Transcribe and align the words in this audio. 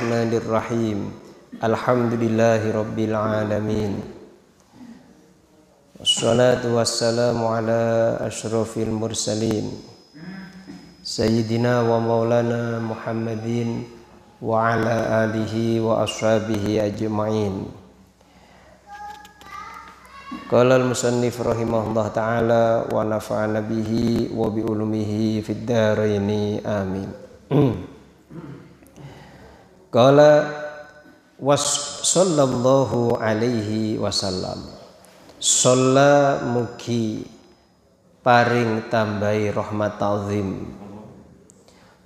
الرحمن 0.00 0.32
الرحيم. 0.32 0.98
الحمد 1.60 2.12
لله 2.24 2.62
رب 2.72 2.98
العالمين. 2.98 3.92
والصلاة 6.00 6.64
والسلام 6.64 7.36
على 7.36 8.16
أشرف 8.24 8.80
المرسلين. 8.80 9.66
سيدنا 11.04 11.84
ومولانا 11.84 12.80
محمد 12.80 13.48
وعلى 14.40 14.96
آله 15.28 15.54
وأصحابه 15.84 16.64
أجمعين. 16.80 17.54
قال 20.48 20.68
المصنف 20.72 21.36
رحمه 21.44 21.82
الله 21.92 22.06
تعالى 22.08 22.64
ونفعنا 22.88 23.60
به 23.60 23.90
وبعلومه 24.32 25.12
في 25.44 25.52
الدارين. 25.52 26.30
آمين. 26.64 27.10
Qala 29.90 30.46
sallallahu 31.42 33.18
alaihi 33.18 33.98
wasallam. 33.98 34.70
Sholla 35.42 36.46
mugi 36.46 37.26
paring 38.22 38.86
tambahi 38.86 39.50
rahmat 39.50 39.96
azim 39.98 40.70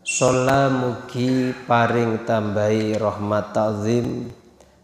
Sholla 0.01 0.73
mugi 0.73 1.53
paring 1.69 2.25
tambahi 2.25 2.97
rahmat 2.97 3.53
azim 3.53 4.33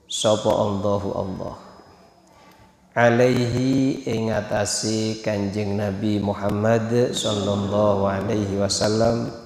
Sapa 0.05 0.53
Allahu 0.53 1.09
Allah. 1.17 1.57
Alaihi 2.93 4.05
ing 4.05 4.29
atase 4.29 5.25
Kanjeng 5.25 5.81
Nabi 5.81 6.21
Muhammad 6.21 7.17
sallallahu 7.17 8.05
alaihi 8.05 8.61
wasallam 8.61 9.40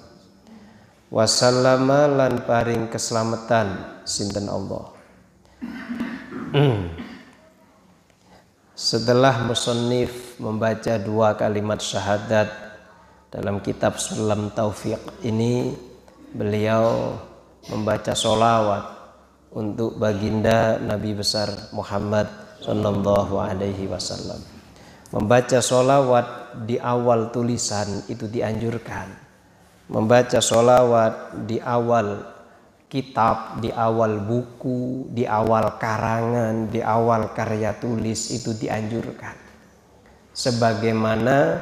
wasallama 1.15 2.11
lan 2.11 2.43
paring 2.43 2.91
keselamatan. 2.91 3.95
Sinten 4.03 4.51
Allah. 4.51 4.91
Setelah 8.75 9.47
musannif 9.47 10.37
membaca 10.43 10.99
dua 10.99 11.39
kalimat 11.39 11.79
syahadat 11.79 12.51
dalam 13.31 13.63
kitab 13.63 13.97
Sulam 14.03 14.51
Taufiq 14.51 14.99
ini 15.23 15.73
beliau 16.35 17.17
membaca 17.71 18.13
solawat 18.13 18.85
untuk 19.55 19.97
baginda 19.97 20.83
Nabi 20.83 21.15
besar 21.15 21.49
Muhammad 21.71 22.27
Sallallahu 22.61 23.39
Alaihi 23.39 23.87
Wasallam. 23.87 24.43
Membaca 25.15 25.63
solawat 25.63 26.59
di 26.67 26.77
awal 26.77 27.31
tulisan 27.31 28.03
itu 28.11 28.27
dianjurkan 28.27 29.24
membaca 29.89 30.41
solawat 30.41 31.45
di 31.45 31.61
awal 31.61 32.25
kitab, 32.89 33.59
di 33.59 33.75
awal 33.75 34.23
buku, 34.23 35.11
di 35.11 35.27
awal 35.27 35.77
karangan, 35.83 36.71
di 36.71 36.79
awal 36.79 37.35
karya 37.35 37.75
tulis 37.77 38.31
itu 38.31 38.55
dianjurkan. 38.55 39.35
Sebagaimana 40.31 41.59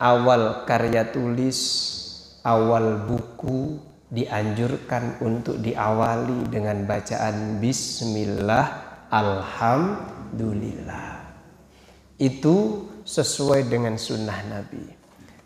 awal 0.00 0.64
karya 0.64 1.12
tulis, 1.12 1.60
awal 2.42 3.04
buku 3.04 3.76
dianjurkan 4.12 5.24
untuk 5.24 5.56
diawali 5.60 6.52
dengan 6.52 6.84
bacaan 6.84 7.60
Bismillah 7.60 8.66
Alhamdulillah. 9.12 11.20
Itu 12.16 12.88
sesuai 13.04 13.68
dengan 13.68 14.00
sunnah 14.00 14.40
Nabi. 14.48 15.01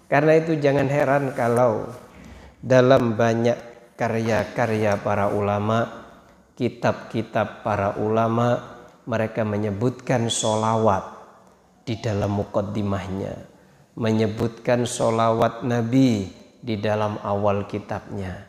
Karena 0.07 0.39
itu 0.39 0.55
jangan 0.63 0.87
heran 0.87 1.35
kalau 1.35 1.91
dalam 2.63 3.19
banyak 3.19 3.59
karya-karya 3.99 5.03
para 5.03 5.35
ulama, 5.35 6.07
kitab-kitab 6.55 7.67
para 7.67 7.99
ulama, 7.99 8.63
mereka 9.11 9.43
menyebutkan 9.43 10.31
solawat 10.31 11.03
di 11.83 11.99
dalam 11.99 12.39
mukaddimahnya, 12.39 13.35
menyebutkan 13.99 14.87
solawat 14.87 15.67
Nabi 15.67 16.31
di 16.63 16.75
dalam 16.79 17.19
awal 17.27 17.67
kitabnya. 17.67 18.47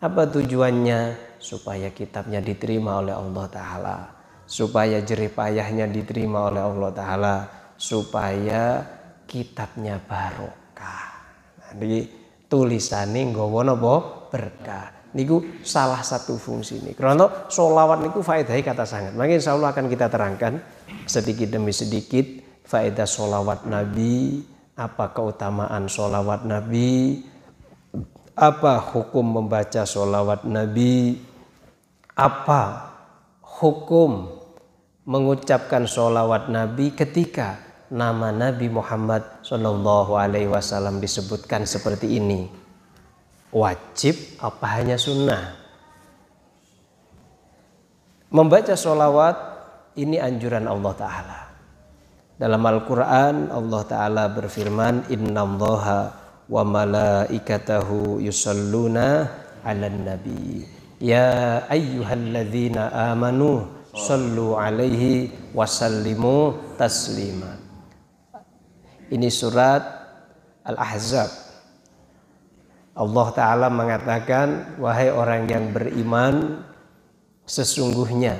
Apa 0.00 0.24
tujuannya? 0.24 1.32
Supaya 1.36 1.92
kitabnya 1.92 2.40
diterima 2.40 3.04
oleh 3.04 3.12
Allah 3.12 3.46
Ta'ala. 3.52 3.98
Supaya 4.48 5.04
jerih 5.04 5.32
payahnya 5.36 5.84
diterima 5.84 6.48
oleh 6.48 6.64
Allah 6.64 6.90
Ta'ala. 6.96 7.36
Supaya 7.76 8.80
kitabnya 9.28 10.00
baru 10.00 10.63
berkah. 10.84 11.02
Nah, 11.58 11.72
di 11.80 12.04
tulisane 12.46 13.20
nggawa 13.32 13.60
napa 13.64 13.94
berkah. 14.28 14.86
Niku 15.14 15.62
salah 15.62 16.02
satu 16.02 16.34
fungsi 16.34 16.82
ini. 16.82 16.90
Karena 16.92 17.46
solawat 17.46 18.02
niku 18.02 18.18
faedahi 18.18 18.66
kata 18.66 18.82
sangat. 18.82 19.14
Maka 19.14 19.30
insya 19.30 19.54
Allah 19.54 19.70
akan 19.70 19.86
kita 19.86 20.10
terangkan 20.10 20.58
sedikit 21.06 21.54
demi 21.54 21.70
sedikit 21.70 22.26
faedah 22.66 23.06
solawat 23.06 23.62
Nabi, 23.70 24.42
apa 24.74 25.14
keutamaan 25.14 25.86
solawat 25.86 26.42
Nabi, 26.42 27.22
apa 28.34 28.82
hukum 28.90 29.38
membaca 29.38 29.86
solawat 29.86 30.42
Nabi, 30.50 31.22
apa 32.18 32.90
hukum 33.62 34.34
mengucapkan 35.06 35.86
solawat 35.86 36.50
Nabi 36.50 36.90
ketika 36.90 37.62
nama 37.86 38.34
Nabi 38.34 38.66
Muhammad 38.66 39.33
Shallallahu 39.44 40.16
Alaihi 40.16 40.48
Wasallam 40.48 41.04
disebutkan 41.04 41.68
seperti 41.68 42.16
ini. 42.16 42.48
Wajib 43.52 44.40
apa 44.40 44.80
hanya 44.80 44.96
sunnah? 44.96 45.52
Membaca 48.32 48.72
sholawat 48.72 49.36
ini 50.00 50.16
anjuran 50.16 50.64
Allah 50.64 50.92
Ta'ala. 50.96 51.40
Dalam 52.40 52.64
Al-Quran 52.64 53.52
Allah 53.52 53.82
Ta'ala 53.84 54.24
berfirman 54.32 55.12
Inna 55.12 55.44
allaha 55.44 56.00
wa 56.48 56.64
malaikatahu 56.64 58.24
yusalluna 58.24 59.28
ala 59.60 59.92
nabi. 59.92 60.64
Ya 61.04 61.62
ayyuhalladzina 61.68 63.12
amanu 63.12 63.68
sallu 63.92 64.56
alaihi 64.56 65.30
wasallimu 65.52 66.56
taslima 66.80 67.63
ini 69.14 69.30
surat 69.30 69.82
Al-Ahzab. 70.66 71.30
Allah 72.94 73.28
Ta'ala 73.30 73.68
mengatakan, 73.70 74.78
wahai 74.78 75.10
orang 75.10 75.46
yang 75.46 75.70
beriman, 75.70 76.62
sesungguhnya, 77.46 78.38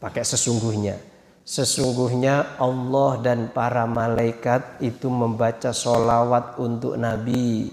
pakai 0.00 0.24
sesungguhnya, 0.24 0.96
sesungguhnya 1.44 2.60
Allah 2.60 3.20
dan 3.24 3.48
para 3.52 3.84
malaikat 3.88 4.80
itu 4.84 5.08
membaca 5.08 5.72
solawat 5.72 6.60
untuk 6.60 6.96
Nabi. 6.96 7.72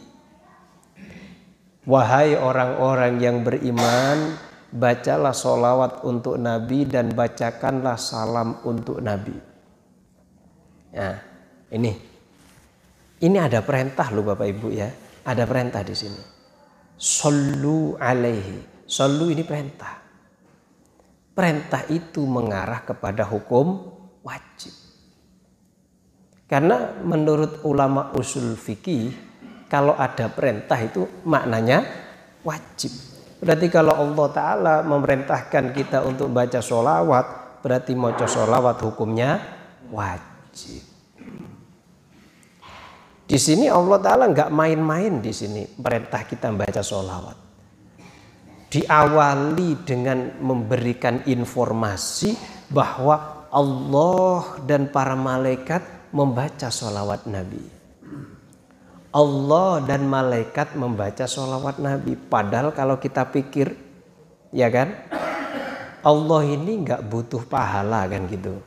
Wahai 1.83 2.39
orang-orang 2.39 3.19
yang 3.19 3.43
beriman, 3.43 4.39
bacalah 4.71 5.35
solawat 5.35 6.01
untuk 6.07 6.39
Nabi 6.39 6.87
dan 6.87 7.11
bacakanlah 7.11 7.99
salam 7.99 8.63
untuk 8.63 9.03
Nabi. 9.03 9.35
Nah, 10.95 11.19
ini 11.75 12.14
ini 13.23 13.37
ada 13.39 13.63
perintah 13.63 14.11
loh 14.11 14.27
Bapak 14.27 14.47
Ibu 14.47 14.67
ya. 14.75 14.89
Ada 15.25 15.43
perintah 15.47 15.81
di 15.81 15.95
sini. 15.95 16.23
Sallu 16.95 17.95
alaihi. 17.95 18.85
Sallu 18.85 19.31
ini 19.31 19.41
perintah. 19.41 20.03
Perintah 21.35 21.83
itu 21.91 22.23
mengarah 22.23 22.83
kepada 22.83 23.27
hukum 23.27 23.91
wajib. 24.23 24.71
Karena 26.45 26.93
menurut 27.01 27.65
ulama 27.65 28.13
usul 28.13 28.53
fikih 28.53 29.09
kalau 29.65 29.97
ada 29.97 30.29
perintah 30.29 30.77
itu 30.77 31.03
maknanya 31.25 31.81
wajib. 32.45 32.93
Berarti 33.41 33.67
kalau 33.67 33.97
Allah 33.97 34.27
Ta'ala 34.31 34.75
memerintahkan 34.85 35.73
kita 35.73 36.05
untuk 36.05 36.29
baca 36.29 36.61
sholawat 36.61 37.59
berarti 37.65 37.97
mau 37.97 38.13
sholawat 38.13 38.77
hukumnya 38.85 39.41
wajib. 39.89 40.84
Di 43.25 43.41
sini 43.41 43.65
Allah 43.65 43.97
Ta'ala 43.97 44.29
nggak 44.29 44.53
main-main 44.53 45.17
di 45.17 45.33
sini 45.33 45.65
perintah 45.65 46.21
kita 46.29 46.53
baca 46.53 46.81
sholawat. 46.85 47.37
Diawali 48.69 49.81
dengan 49.81 50.37
memberikan 50.45 51.25
informasi 51.25 52.37
bahwa 52.69 53.47
Allah 53.49 54.61
dan 54.69 54.93
para 54.93 55.17
malaikat 55.17 56.11
membaca 56.13 56.69
sholawat 56.69 57.25
Nabi. 57.25 57.65
Allah 59.15 59.81
dan 59.81 60.05
malaikat 60.05 60.77
membaca 60.77 61.25
sholawat 61.25 61.81
Nabi. 61.81 62.13
Padahal 62.19 62.75
kalau 62.77 62.99
kita 63.01 63.25
pikir, 63.31 63.73
ya 64.53 64.69
kan, 64.69 64.91
Allah 66.05 66.41
ini 66.45 66.85
nggak 66.85 67.01
butuh 67.09 67.41
pahala 67.47 68.05
kan 68.05 68.29
gitu. 68.29 68.59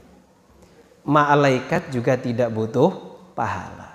Malaikat 1.07 1.95
juga 1.95 2.19
tidak 2.19 2.51
butuh 2.51 2.91
pahala. 3.39 3.88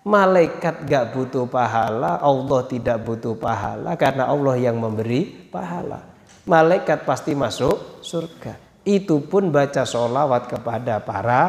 Malaikat 0.00 0.88
gak 0.88 1.12
butuh 1.12 1.44
pahala, 1.44 2.16
Allah 2.24 2.60
tidak 2.64 3.04
butuh 3.04 3.36
pahala 3.36 4.00
karena 4.00 4.32
Allah 4.32 4.56
yang 4.56 4.80
memberi 4.80 5.28
pahala. 5.52 6.00
Malaikat 6.48 7.04
pasti 7.04 7.36
masuk 7.36 8.00
surga. 8.00 8.56
Itu 8.80 9.20
pun 9.20 9.52
baca 9.52 9.84
sholawat 9.84 10.48
kepada 10.48 11.04
para 11.04 11.42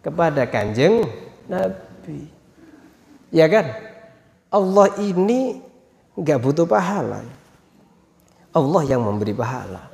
kepada 0.00 0.48
kanjeng 0.48 1.04
Nabi. 1.44 2.24
Ya 3.28 3.44
kan? 3.52 3.68
Allah 4.48 4.88
ini 4.96 5.60
gak 6.16 6.40
butuh 6.40 6.64
pahala. 6.64 7.20
Allah 8.56 8.82
yang 8.88 9.04
memberi 9.04 9.36
pahala. 9.36 9.92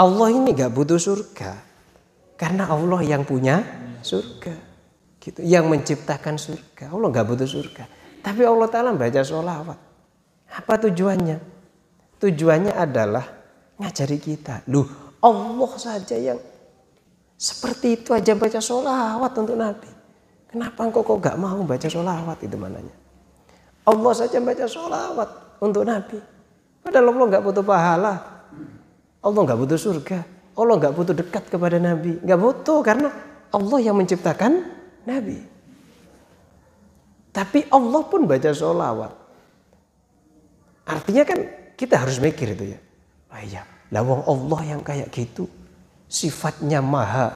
Allah 0.00 0.28
ini 0.32 0.56
gak 0.56 0.72
butuh 0.72 0.96
surga. 0.96 1.60
Karena 2.40 2.72
Allah 2.72 3.04
yang 3.04 3.20
punya 3.20 3.60
surga 4.00 4.65
gitu. 5.26 5.42
Yang 5.42 5.66
menciptakan 5.66 6.38
surga. 6.38 6.94
Allah 6.94 7.08
nggak 7.10 7.26
butuh 7.26 7.48
surga. 7.50 7.84
Tapi 8.22 8.42
Allah 8.46 8.68
Ta'ala 8.70 8.94
baca 8.94 9.20
sholawat. 9.26 9.78
Apa 10.54 10.74
tujuannya? 10.86 11.42
Tujuannya 12.22 12.72
adalah 12.72 13.26
ngajari 13.82 14.18
kita. 14.22 14.62
Lu 14.70 14.86
Allah 15.20 15.72
saja 15.76 16.16
yang 16.16 16.38
seperti 17.36 18.00
itu 18.00 18.16
aja 18.16 18.32
baca 18.32 18.60
sholawat 18.62 19.32
untuk 19.36 19.56
Nabi 19.60 19.90
kenapa 20.48 20.88
engkau 20.88 21.04
kok 21.04 21.20
gak 21.20 21.36
mau 21.36 21.60
baca 21.68 21.84
sholawat? 21.84 22.40
Itu 22.40 22.56
mananya 22.56 22.94
Allah 23.84 24.12
saja 24.16 24.40
baca 24.40 24.64
sholawat 24.64 25.60
untuk 25.60 25.84
Nabi 25.84 26.18
padahal 26.80 27.10
Allah 27.10 27.26
nggak 27.34 27.44
butuh 27.44 27.64
pahala. 27.66 28.14
Allah 29.18 29.40
nggak 29.42 29.58
butuh 29.58 29.74
surga. 29.74 30.22
Allah 30.54 30.74
nggak 30.78 30.94
butuh 30.94 31.14
dekat 31.18 31.50
kepada 31.50 31.82
Nabi. 31.82 32.22
Nggak 32.22 32.38
butuh 32.38 32.78
karena 32.86 33.10
Allah 33.50 33.78
yang 33.82 33.98
menciptakan 33.98 34.62
Nabi. 35.06 35.38
Tapi 37.30 37.68
Allah 37.70 38.02
pun 38.08 38.26
baca 38.26 38.50
sholawat. 38.50 39.12
Artinya 40.86 41.22
kan 41.22 41.38
kita 41.76 42.00
harus 42.02 42.18
mikir 42.18 42.56
itu 42.56 42.74
ya. 42.74 42.78
Oh 43.30 43.40
iya, 43.42 43.62
lawang 43.92 44.24
Allah 44.24 44.60
yang 44.76 44.80
kayak 44.80 45.12
gitu. 45.12 45.46
Sifatnya 46.08 46.80
maha 46.80 47.34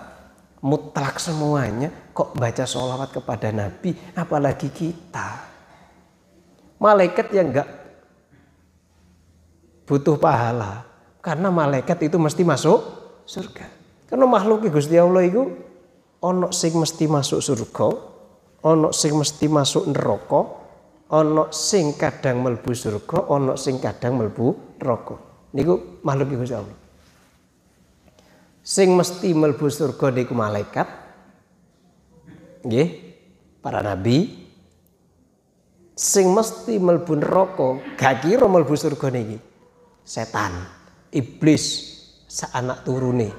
mutlak 0.64 1.20
semuanya. 1.20 1.93
Kok 2.17 2.32
baca 2.37 2.64
sholawat 2.64 3.12
kepada 3.12 3.52
Nabi. 3.52 3.93
Apalagi 4.17 4.72
kita. 4.72 5.46
Malaikat 6.81 7.28
yang 7.37 7.52
enggak 7.52 7.69
butuh 9.84 10.17
pahala. 10.17 10.88
Karena 11.20 11.52
malaikat 11.52 12.08
itu 12.08 12.17
mesti 12.17 12.40
masuk 12.40 12.81
surga. 13.28 13.69
Karena 14.08 14.25
makhluk 14.25 14.64
Gusti 14.72 14.96
Allah 14.96 15.28
itu 15.28 15.69
ono 16.20 16.52
sing 16.52 16.76
mesti 16.76 17.08
masuk 17.08 17.40
surga, 17.40 17.88
ono 18.69 18.93
sing 18.93 19.17
mesti 19.17 19.46
masuk 19.49 19.88
neraka, 19.88 20.40
ono 21.17 21.49
sing 21.49 21.96
kadang 21.96 22.44
melbu 22.44 22.70
surga, 22.76 23.32
ono 23.32 23.56
sing 23.56 23.81
kadang 23.81 24.20
melbu 24.20 24.76
neraka. 24.76 25.17
Niku 25.56 26.00
makhluk 26.05 26.44
Gusti 26.44 26.55
Allah. 26.55 26.78
Sing 28.61 28.93
mesti 28.93 29.32
melbu 29.32 29.67
surga 29.67 30.06
niku 30.12 30.37
malaikat. 30.37 30.88
Nggih, 32.61 32.88
para 33.64 33.81
nabi. 33.81 34.28
Sing 35.96 36.28
mesti 36.32 36.76
melbu 36.76 37.12
neraka, 37.17 37.69
gak 37.96 38.28
kira 38.28 38.44
melbu 38.44 38.76
surga 38.76 39.08
niki. 39.08 39.38
Setan, 40.05 40.52
iblis, 41.12 41.64
saanak 42.28 42.84
turune. 42.84 43.32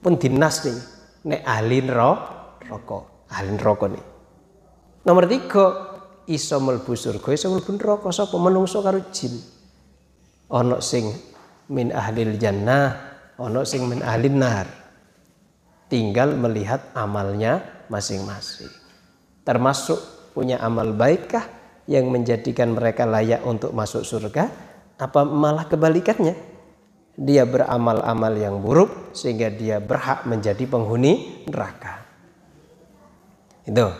Pun 0.00 0.16
dinas 0.16 0.64
nih 0.64 0.99
nek 1.26 1.40
ahli 1.44 1.84
neraka 1.84 2.98
ahli 3.30 3.50
neraka 3.54 3.86
nih. 3.88 4.04
Nomor 5.06 5.24
tiga 5.30 5.66
iso 6.28 6.56
mlebu 6.60 6.92
surga 6.92 7.28
iso 7.32 7.46
mlebu 7.48 7.70
neraka. 7.78 8.08
Sapa 8.12 8.36
menungso 8.36 8.82
karo 8.84 9.00
jin. 9.14 9.38
Ana 10.50 10.82
sing 10.82 11.08
min 11.70 11.94
ahli 11.94 12.36
jannah 12.36 12.88
ana 13.38 13.60
sing 13.62 13.86
min 13.86 14.02
ahli 14.02 14.28
nar. 14.28 14.66
Tinggal 15.90 16.38
melihat 16.38 16.94
amalnya 16.94 17.86
masing-masing. 17.90 18.70
Termasuk 19.42 19.98
punya 20.30 20.62
amal 20.62 20.94
baikkah 20.94 21.42
yang 21.90 22.06
menjadikan 22.14 22.78
mereka 22.78 23.02
layak 23.02 23.42
untuk 23.42 23.74
masuk 23.74 24.06
surga? 24.06 24.46
Apa 25.00 25.26
malah 25.26 25.66
kebalikannya 25.66 26.49
dia 27.20 27.44
beramal-amal 27.44 28.32
yang 28.32 28.64
buruk 28.64 29.12
sehingga 29.12 29.52
dia 29.52 29.76
berhak 29.76 30.24
menjadi 30.24 30.64
penghuni 30.64 31.44
neraka. 31.44 32.00
Itu. 33.68 33.92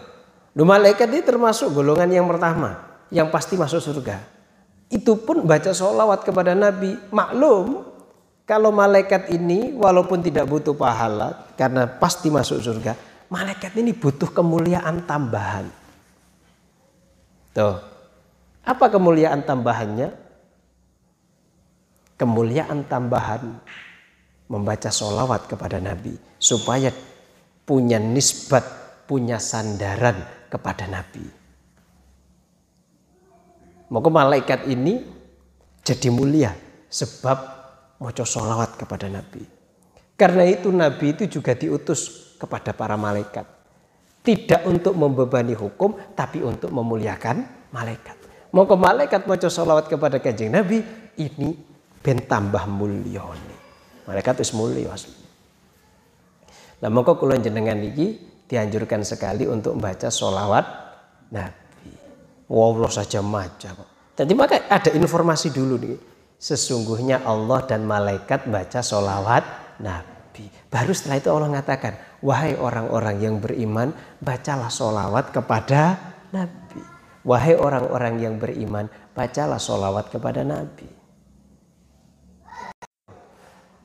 Lu 0.57 0.65
malaikat 0.65 1.13
ini 1.13 1.21
termasuk 1.21 1.77
golongan 1.77 2.09
yang 2.09 2.25
pertama 2.25 2.81
yang 3.13 3.29
pasti 3.29 3.61
masuk 3.61 3.85
surga. 3.85 4.25
Itu 4.89 5.21
pun 5.21 5.45
baca 5.45 5.71
sholawat 5.71 6.25
kepada 6.25 6.57
Nabi. 6.57 6.97
Maklum 7.13 7.85
kalau 8.49 8.73
malaikat 8.73 9.29
ini 9.31 9.77
walaupun 9.77 10.25
tidak 10.25 10.49
butuh 10.49 10.73
pahala 10.75 11.45
karena 11.61 11.87
pasti 11.87 12.33
masuk 12.33 12.59
surga. 12.65 12.97
Malaikat 13.31 13.77
ini 13.79 13.95
butuh 13.95 14.33
kemuliaan 14.33 15.05
tambahan. 15.07 15.69
Tuh. 17.53 17.79
Apa 18.65 18.91
kemuliaan 18.91 19.45
tambahannya? 19.47 20.30
Kemuliaan 22.21 22.85
tambahan 22.85 23.65
membaca 24.53 24.93
solawat 24.93 25.49
kepada 25.49 25.81
Nabi 25.81 26.13
supaya 26.37 26.93
punya 27.65 27.97
nisbat, 27.97 28.61
punya 29.09 29.41
sandaran 29.41 30.21
kepada 30.53 30.85
Nabi. 30.85 31.25
Maka 33.89 34.09
malaikat 34.13 34.69
ini 34.69 35.01
jadi 35.81 36.13
mulia 36.13 36.53
sebab 36.93 37.39
moco 38.05 38.25
solawat 38.29 38.77
kepada 38.77 39.09
Nabi. 39.09 39.41
Karena 40.21 40.45
itu 40.45 40.69
Nabi 40.69 41.17
itu 41.17 41.25
juga 41.41 41.57
diutus 41.57 42.37
kepada 42.37 42.77
para 42.77 43.01
malaikat. 43.01 43.49
Tidak 44.21 44.69
untuk 44.69 44.93
membebani 44.93 45.57
hukum 45.57 45.97
tapi 46.13 46.45
untuk 46.45 46.69
memuliakan 46.69 47.71
malaikat. 47.73 48.21
Maka 48.53 48.75
malaikat 48.77 49.25
moco 49.25 49.49
solawat 49.49 49.89
kepada 49.89 50.21
kanjeng 50.21 50.53
Nabi 50.53 50.85
ini 51.17 51.70
ben 52.01 52.25
tambah 52.25 52.65
malaikat 54.09 54.41
wis 54.41 54.57
mulya 54.57 54.97
Nah, 56.81 56.89
maka 56.89 57.13
kula 57.13 57.37
jenengan 57.37 57.77
iki 57.77 58.17
dianjurkan 58.49 59.05
sekali 59.05 59.45
untuk 59.45 59.77
membaca 59.77 60.09
solawat 60.09 60.65
Nabi. 61.29 61.93
Wallah 62.49 62.89
saja 62.89 63.21
maca 63.21 63.77
kok. 63.77 64.17
Jadi 64.17 64.33
maka 64.33 64.65
ada 64.65 64.89
informasi 64.97 65.53
dulu 65.53 65.77
nih. 65.77 66.01
Sesungguhnya 66.41 67.21
Allah 67.21 67.69
dan 67.69 67.85
malaikat 67.85 68.49
baca 68.49 68.81
solawat 68.81 69.45
Nabi. 69.85 70.49
Baru 70.73 70.97
setelah 70.97 71.21
itu 71.21 71.29
Allah 71.29 71.53
mengatakan, 71.53 72.01
wahai 72.25 72.57
orang-orang 72.57 73.21
yang 73.21 73.37
beriman, 73.37 73.93
bacalah 74.25 74.73
solawat 74.73 75.37
kepada 75.37 76.01
Nabi. 76.33 76.81
Wahai 77.29 77.61
orang-orang 77.61 78.25
yang 78.25 78.41
beriman, 78.41 78.89
bacalah 79.13 79.61
solawat 79.61 80.09
kepada 80.09 80.41
Nabi 80.41 81.00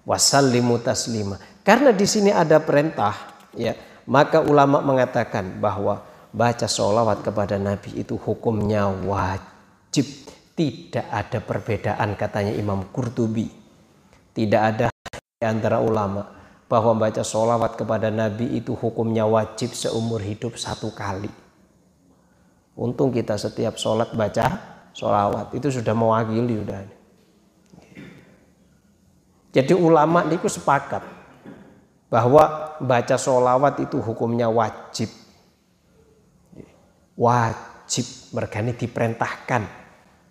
wasallimu 0.06 0.80
taslima. 0.80 1.42
Karena 1.66 1.92
di 1.92 2.06
sini 2.06 2.30
ada 2.30 2.62
perintah, 2.62 3.14
ya, 3.58 3.74
maka 4.06 4.40
ulama 4.46 4.80
mengatakan 4.86 5.58
bahwa 5.58 6.06
baca 6.30 6.70
sholawat 6.70 7.26
kepada 7.26 7.58
Nabi 7.58 8.00
itu 8.00 8.16
hukumnya 8.16 8.88
wajib. 8.88 10.06
Tidak 10.56 11.12
ada 11.12 11.44
perbedaan 11.44 12.16
katanya 12.16 12.56
Imam 12.56 12.88
Qurtubi. 12.88 13.52
Tidak 14.32 14.62
ada 14.62 14.88
di 15.12 15.44
antara 15.44 15.84
ulama 15.84 16.24
bahwa 16.72 16.96
baca 16.96 17.20
sholawat 17.28 17.76
kepada 17.76 18.08
Nabi 18.08 18.56
itu 18.56 18.72
hukumnya 18.72 19.28
wajib 19.28 19.76
seumur 19.76 20.24
hidup 20.24 20.56
satu 20.56 20.96
kali. 20.96 21.28
Untung 22.76 23.12
kita 23.12 23.40
setiap 23.40 23.80
sholat 23.80 24.12
baca 24.16 24.60
sholawat 24.92 25.56
itu 25.56 25.72
sudah 25.72 25.96
mewakili 25.96 26.60
udah. 26.60 26.84
Jadi 29.56 29.72
ulama 29.72 30.28
niku 30.28 30.52
sepakat 30.52 31.00
bahwa 32.12 32.76
baca 32.84 33.16
sholawat 33.16 33.88
itu 33.88 34.04
hukumnya 34.04 34.52
wajib. 34.52 35.08
Wajib, 37.16 38.36
mergani 38.36 38.76
diperintahkan. 38.76 39.64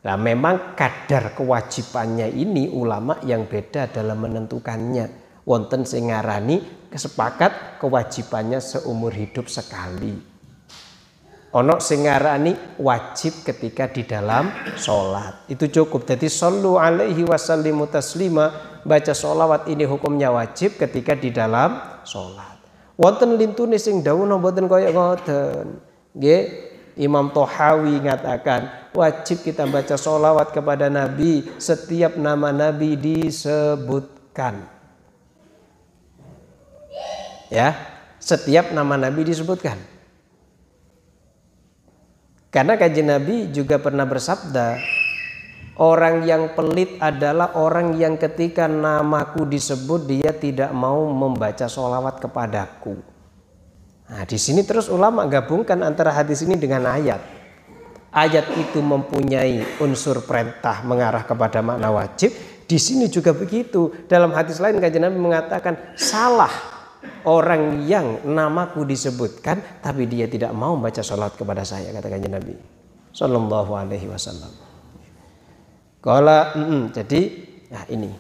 Nah 0.04 0.16
memang 0.21 0.76
kadar 0.76 1.33
kewajibannya 1.33 2.28
ini 2.28 2.69
ulama 2.69 3.16
yang 3.25 3.49
beda 3.49 3.88
dalam 3.88 4.21
menentukannya. 4.21 5.25
Wonten 5.49 5.88
sing 5.88 6.12
ngarani 6.12 6.88
kesepakat 6.93 7.81
kewajibannya 7.81 8.61
seumur 8.61 9.16
hidup 9.16 9.49
sekali. 9.49 10.12
Ono 11.57 11.81
sing 11.81 12.04
ngarani 12.04 12.76
wajib 12.76 13.40
ketika 13.47 13.88
di 13.88 14.04
dalam 14.04 14.52
sholat. 14.76 15.49
Itu 15.49 15.73
cukup. 15.73 16.04
Jadi 16.04 16.28
sallu 16.28 16.76
alaihi 16.76 17.25
wasallimu 17.25 17.88
taslima. 17.88 18.74
Baca 18.85 19.17
sholawat 19.17 19.64
ini 19.73 19.88
hukumnya 19.88 20.29
wajib 20.29 20.76
ketika 20.76 21.17
di 21.17 21.33
dalam 21.33 21.81
sholat. 22.05 22.61
Wonten 23.00 23.41
lintune 23.41 23.81
sing 23.81 24.05
dawuh 24.05 24.29
mboten 24.29 24.69
kaya 24.69 24.93
ngoten. 24.93 25.81
Imam 26.95 27.35
Tohawi 27.35 27.99
mengatakan 27.99 28.71
wajib 28.95 29.43
kita 29.43 29.67
baca 29.67 29.99
sholawat 29.99 30.55
kepada 30.55 30.87
Nabi 30.87 31.43
setiap 31.59 32.14
nama 32.14 32.55
Nabi 32.55 32.95
disebutkan. 32.95 34.62
Ya, 37.50 37.75
setiap 38.23 38.71
nama 38.71 38.95
Nabi 38.95 39.26
disebutkan. 39.26 39.79
Karena 42.55 42.79
kajian 42.79 43.11
Nabi 43.11 43.50
juga 43.50 43.83
pernah 43.83 44.07
bersabda, 44.07 44.79
Orang 45.75 46.23
yang 46.23 46.54
pelit 46.54 47.02
adalah 47.02 47.59
orang 47.59 47.99
yang 47.99 48.14
ketika 48.14 48.71
namaku 48.71 49.43
disebut 49.43 50.07
dia 50.07 50.31
tidak 50.31 50.71
mau 50.71 51.02
membaca 51.11 51.66
sholawat 51.66 52.23
kepadaku. 52.23 52.95
Nah, 54.07 54.23
di 54.23 54.38
sini 54.38 54.62
terus 54.62 54.87
ulama 54.87 55.26
gabungkan 55.26 55.83
antara 55.83 56.14
hadis 56.14 56.47
ini 56.47 56.54
dengan 56.54 56.87
ayat. 56.87 57.19
Ayat 58.14 58.47
itu 58.54 58.78
mempunyai 58.78 59.83
unsur 59.83 60.23
perintah 60.23 60.87
mengarah 60.87 61.26
kepada 61.26 61.59
makna 61.59 61.90
wajib. 61.90 62.31
Di 62.71 62.78
sini 62.78 63.11
juga 63.11 63.35
begitu. 63.35 63.90
Dalam 64.07 64.31
hadis 64.31 64.62
lain 64.62 64.78
kajian 64.78 65.11
Nabi 65.11 65.19
mengatakan 65.19 65.99
salah 65.99 66.54
orang 67.26 67.83
yang 67.83 68.23
namaku 68.23 68.87
disebutkan 68.87 69.83
tapi 69.83 70.07
dia 70.07 70.31
tidak 70.31 70.54
mau 70.54 70.78
membaca 70.78 71.02
sholat 71.02 71.35
kepada 71.35 71.66
saya 71.66 71.90
kata 71.90 72.07
kajian 72.07 72.31
Nabi. 72.38 72.54
Sallallahu 73.11 73.75
alaihi 73.75 74.07
wasallam. 74.07 74.63
Kalau 76.04 76.40
mm, 76.52 76.92
jadi 76.92 77.20
nah 77.73 77.84
ini 77.88 78.12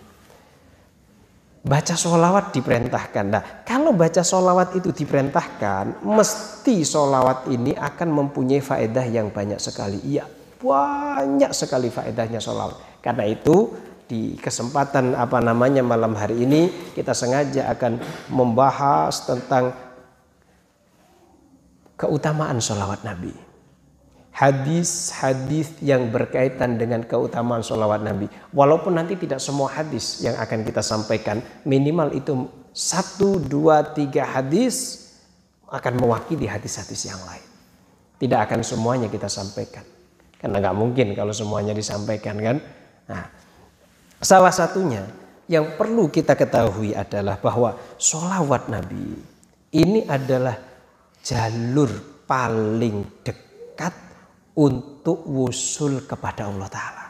baca 1.64 1.92
sholawat 1.96 2.52
diperintahkan. 2.56 3.24
Nah, 3.28 3.42
kalau 3.64 3.92
baca 3.92 4.24
sholawat 4.24 4.76
itu 4.76 4.88
diperintahkan, 4.92 6.04
mesti 6.04 6.80
sholawat 6.80 7.48
ini 7.52 7.76
akan 7.76 8.08
mempunyai 8.24 8.64
faedah 8.64 9.04
yang 9.04 9.28
banyak 9.28 9.60
sekali. 9.60 10.00
Iya, 10.00 10.24
banyak 10.60 11.52
sekali 11.52 11.92
faedahnya 11.92 12.40
sholawat. 12.40 13.04
Karena 13.04 13.28
itu 13.28 13.76
di 14.04 14.36
kesempatan 14.36 15.16
apa 15.16 15.40
namanya 15.44 15.80
malam 15.80 16.12
hari 16.16 16.44
ini 16.44 16.92
kita 16.92 17.16
sengaja 17.16 17.72
akan 17.72 18.00
membahas 18.32 19.24
tentang 19.24 19.72
keutamaan 21.96 22.60
sholawat 22.60 23.00
Nabi 23.00 23.43
hadis-hadis 24.34 25.78
yang 25.78 26.10
berkaitan 26.10 26.74
dengan 26.74 27.06
keutamaan 27.06 27.62
sholawat 27.62 28.02
Nabi. 28.02 28.26
Walaupun 28.50 28.98
nanti 28.98 29.14
tidak 29.14 29.38
semua 29.38 29.70
hadis 29.70 30.26
yang 30.26 30.34
akan 30.34 30.66
kita 30.66 30.82
sampaikan, 30.82 31.38
minimal 31.62 32.10
itu 32.10 32.50
satu, 32.74 33.38
dua, 33.38 33.86
tiga 33.94 34.26
hadis 34.26 35.06
akan 35.70 36.02
mewakili 36.02 36.50
hadis-hadis 36.50 37.06
yang 37.06 37.22
lain. 37.22 37.46
Tidak 38.18 38.40
akan 38.42 38.66
semuanya 38.66 39.06
kita 39.06 39.30
sampaikan. 39.30 39.86
Karena 40.34 40.58
nggak 40.58 40.76
mungkin 40.76 41.14
kalau 41.14 41.30
semuanya 41.30 41.70
disampaikan 41.70 42.34
kan. 42.42 42.56
Nah, 43.06 43.24
salah 44.18 44.50
satunya 44.50 45.06
yang 45.46 45.78
perlu 45.78 46.10
kita 46.10 46.34
ketahui 46.34 46.90
adalah 46.90 47.38
bahwa 47.38 47.78
sholawat 48.02 48.66
Nabi 48.66 49.14
ini 49.74 50.02
adalah 50.10 50.58
jalur 51.22 51.90
paling 52.26 53.22
dekat 53.22 54.13
untuk 54.54 55.26
wusul 55.26 56.06
kepada 56.06 56.46
Allah 56.46 56.68
Ta'ala. 56.70 57.06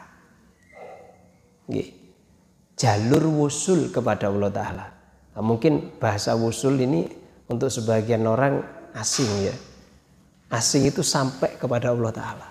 Jalur 2.75 3.23
wusul 3.31 3.93
kepada 3.93 4.27
Allah 4.27 4.51
Ta'ala. 4.51 4.85
Nah, 5.35 5.43
mungkin 5.43 5.95
bahasa 6.01 6.35
wusul 6.35 6.75
ini 6.81 7.07
untuk 7.47 7.71
sebagian 7.71 8.25
orang 8.25 8.59
asing 8.97 9.29
ya. 9.45 9.55
Asing 10.51 10.89
itu 10.89 11.01
sampai 11.01 11.55
kepada 11.55 11.93
Allah 11.93 12.11
Ta'ala. 12.11 12.47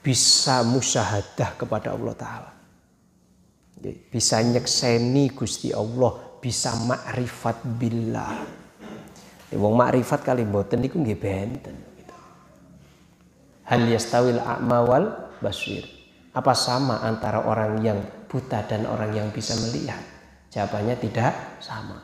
Bisa 0.00 0.62
musyahadah 0.64 1.58
kepada 1.58 1.92
Allah 1.92 2.14
Ta'ala. 2.16 2.52
Bisa 4.10 4.42
nyekseni 4.42 5.30
Gusti 5.34 5.74
Allah. 5.74 6.38
Bisa 6.38 6.74
makrifat 6.74 7.66
billah. 7.78 8.34
Wong 9.58 9.74
makrifat 9.74 10.22
kali 10.22 10.44
mboten 10.44 10.84
niku 10.84 11.00
nggih 11.00 11.18
benten. 11.18 11.87
Hal 13.68 13.84
yastawil 13.84 14.40
a'ma 14.40 14.78
wal 14.80 15.06
baswir. 15.44 15.84
Apa 16.32 16.56
sama 16.56 17.04
antara 17.04 17.44
orang 17.44 17.84
yang 17.84 18.00
buta 18.24 18.64
dan 18.64 18.88
orang 18.88 19.12
yang 19.12 19.28
bisa 19.28 19.52
melihat? 19.60 20.00
Jawabannya 20.48 20.96
tidak 20.96 21.60
sama. 21.60 22.00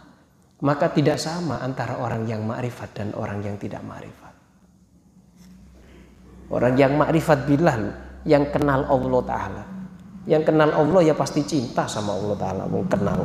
Maka 0.61 0.92
tidak 0.92 1.16
sama 1.16 1.61
antara 1.64 1.97
orang 1.97 2.28
yang 2.28 2.44
ma'rifat 2.44 2.90
dan 2.92 3.09
orang 3.16 3.40
yang 3.40 3.56
tidak 3.56 3.80
ma'rifat. 3.80 4.35
Orang 6.52 6.76
yang 6.76 7.00
ma'rifat 7.00 7.49
bilal 7.49 7.83
yang 8.28 8.49
kenal 8.52 8.85
Allah 8.85 9.23
Ta'ala. 9.25 9.64
Yang 10.25 10.52
kenal 10.52 10.71
Allah 10.73 11.00
ya 11.04 11.14
pasti 11.16 11.44
cinta 11.44 11.88
sama 11.88 12.12
Allah 12.16 12.37
Ta'ala. 12.37 12.62
Mau 12.68 12.85
kenal. 12.85 13.25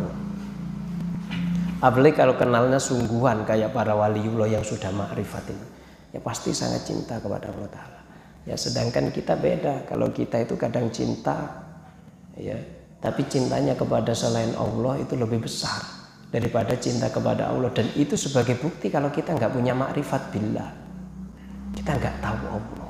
Apalagi 1.80 2.16
kalau 2.16 2.36
kenalnya 2.36 2.80
sungguhan 2.80 3.48
kayak 3.48 3.72
para 3.72 3.96
waliullah 3.96 4.48
yang 4.48 4.64
sudah 4.64 4.92
ma'rifat 4.92 5.44
ini. 5.52 5.68
Ya 6.16 6.20
pasti 6.20 6.52
sangat 6.52 6.88
cinta 6.88 7.20
kepada 7.20 7.52
Allah 7.52 7.72
Ta'ala. 7.72 7.99
Ya 8.50 8.58
sedangkan 8.58 9.14
kita 9.14 9.38
beda. 9.38 9.86
Kalau 9.86 10.10
kita 10.10 10.42
itu 10.42 10.58
kadang 10.58 10.90
cinta 10.90 11.70
ya, 12.34 12.58
tapi 12.98 13.30
cintanya 13.30 13.78
kepada 13.78 14.10
selain 14.18 14.58
Allah 14.58 14.98
itu 14.98 15.14
lebih 15.14 15.46
besar 15.46 15.86
daripada 16.34 16.74
cinta 16.82 17.14
kepada 17.14 17.54
Allah 17.54 17.70
dan 17.70 17.86
itu 17.94 18.18
sebagai 18.18 18.58
bukti 18.58 18.90
kalau 18.90 19.14
kita 19.14 19.38
nggak 19.38 19.54
punya 19.54 19.78
makrifat 19.78 20.34
billah. 20.34 20.66
Kita 21.78 21.94
nggak 21.94 22.16
tahu 22.26 22.42
Allah. 22.50 22.90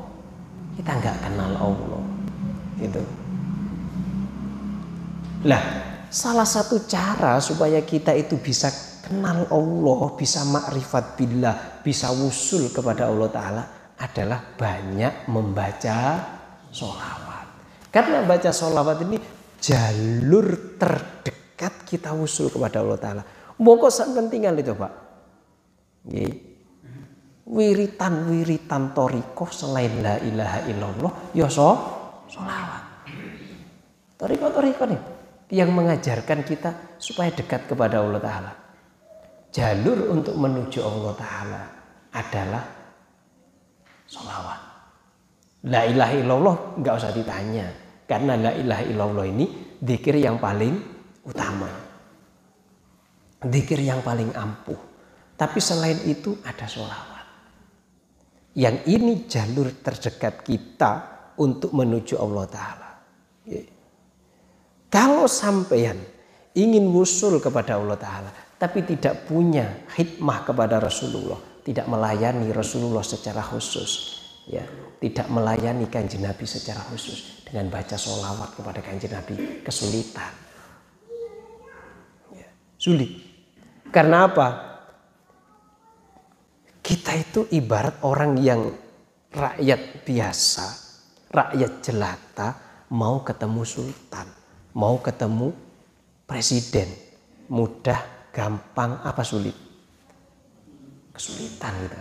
Kita 0.79 0.91
nggak 0.95 1.17
kenal 1.27 1.51
Allah. 1.59 2.03
Gitu. 2.79 3.03
Lah, 5.43 5.63
salah 6.07 6.47
satu 6.47 6.87
cara 6.87 7.35
supaya 7.43 7.83
kita 7.83 8.15
itu 8.15 8.39
bisa 8.39 8.71
kenal 9.03 9.43
Allah, 9.51 10.15
bisa 10.15 10.47
makrifat 10.47 11.19
billah, 11.19 11.83
bisa 11.83 12.07
wusul 12.15 12.71
kepada 12.71 13.11
Allah 13.11 13.27
Ta'ala 13.27 13.63
adalah 13.99 14.39
banyak 14.55 15.27
membaca 15.27 15.97
sholawat. 16.71 17.47
Karena 17.91 18.23
baca 18.23 18.49
sholawat 18.49 19.03
ini 19.03 19.17
jalur 19.59 20.79
terdekat 20.79 21.83
kita 21.83 22.15
usul 22.15 22.47
kepada 22.47 22.79
Allah 22.79 22.99
Ta'ala. 22.99 23.23
Mongko 23.59 23.91
sampai 23.91 24.31
tinggal 24.31 24.55
itu 24.55 24.71
Pak. 24.71 24.93
Wiritan-wiritan 27.49 28.95
toriko 28.95 29.51
selain 29.51 29.99
la 29.99 30.15
ilaha 30.21 30.59
illallah 30.71 31.11
ya 31.35 31.51
so, 31.51 31.75
sholawat. 32.31 33.03
Toriko-toriko 34.15 34.83
nih 34.87 35.01
yang 35.51 35.75
mengajarkan 35.75 36.45
kita 36.45 36.95
supaya 37.01 37.33
dekat 37.35 37.67
kepada 37.67 37.99
Allah 37.99 38.21
Ta'ala. 38.21 38.51
Jalur 39.49 40.13
untuk 40.13 40.37
menuju 40.37 40.79
Allah 40.85 41.13
Ta'ala 41.17 41.61
adalah 42.13 42.78
Solawat. 44.09 44.61
La 45.69 45.85
ilaha 45.85 46.13
illallah 46.17 46.55
nggak 46.81 46.93
usah 46.97 47.13
ditanya. 47.13 47.67
Karena 48.09 48.33
la 48.33 48.51
ilaha 48.57 48.83
illallah 48.89 49.25
ini 49.29 49.45
dikir 49.77 50.17
yang 50.17 50.41
paling 50.41 50.73
utama. 51.29 51.69
Dikir 53.45 53.77
yang 53.85 54.01
paling 54.01 54.33
ampuh. 54.33 54.81
Tapi 55.37 55.59
selain 55.61 56.01
itu 56.09 56.41
ada 56.41 56.65
solawat. 56.65 57.25
Yang 58.57 58.77
ini 58.89 59.13
jalur 59.29 59.69
terdekat 59.79 60.41
kita 60.41 60.91
untuk 61.37 61.71
menuju 61.71 62.17
Allah 62.17 62.45
Ta'ala. 62.49 62.89
Kalau 64.89 65.29
sampean 65.29 66.01
ingin 66.57 66.89
wusul 66.89 67.37
kepada 67.37 67.77
Allah 67.77 67.95
Ta'ala. 67.95 68.31
Tapi 68.59 68.83
tidak 68.83 69.23
punya 69.23 69.87
hikmah 69.95 70.43
kepada 70.43 70.83
Rasulullah 70.83 71.48
tidak 71.69 71.85
melayani 71.85 72.49
Rasulullah 72.49 73.05
secara 73.05 73.45
khusus 73.45 74.17
ya 74.49 74.65
tidak 74.97 75.29
melayani 75.29 75.85
kanjeng 75.85 76.25
Nabi 76.25 76.49
secara 76.49 76.81
khusus 76.89 77.45
dengan 77.45 77.69
baca 77.69 77.93
sholawat 77.93 78.57
kepada 78.57 78.81
kanjeng 78.81 79.13
Nabi 79.13 79.61
kesulitan. 79.61 80.33
Ya, 82.33 82.49
sulit. 82.73 83.21
Karena 83.93 84.25
apa? 84.25 84.47
Kita 86.81 87.13
itu 87.13 87.45
ibarat 87.53 88.01
orang 88.01 88.33
yang 88.41 88.65
rakyat 89.29 90.01
biasa 90.01 90.67
rakyat 91.29 91.85
jelata 91.85 92.49
mau 92.89 93.21
ketemu 93.21 93.61
sultan 93.61 94.25
mau 94.73 94.97
ketemu 94.97 95.53
presiden. 96.25 96.89
Mudah 97.49 98.29
gampang 98.29 99.01
apa 99.05 99.21
sulit 99.25 99.68
kesulitan 101.19 101.75
gitu. 101.83 101.99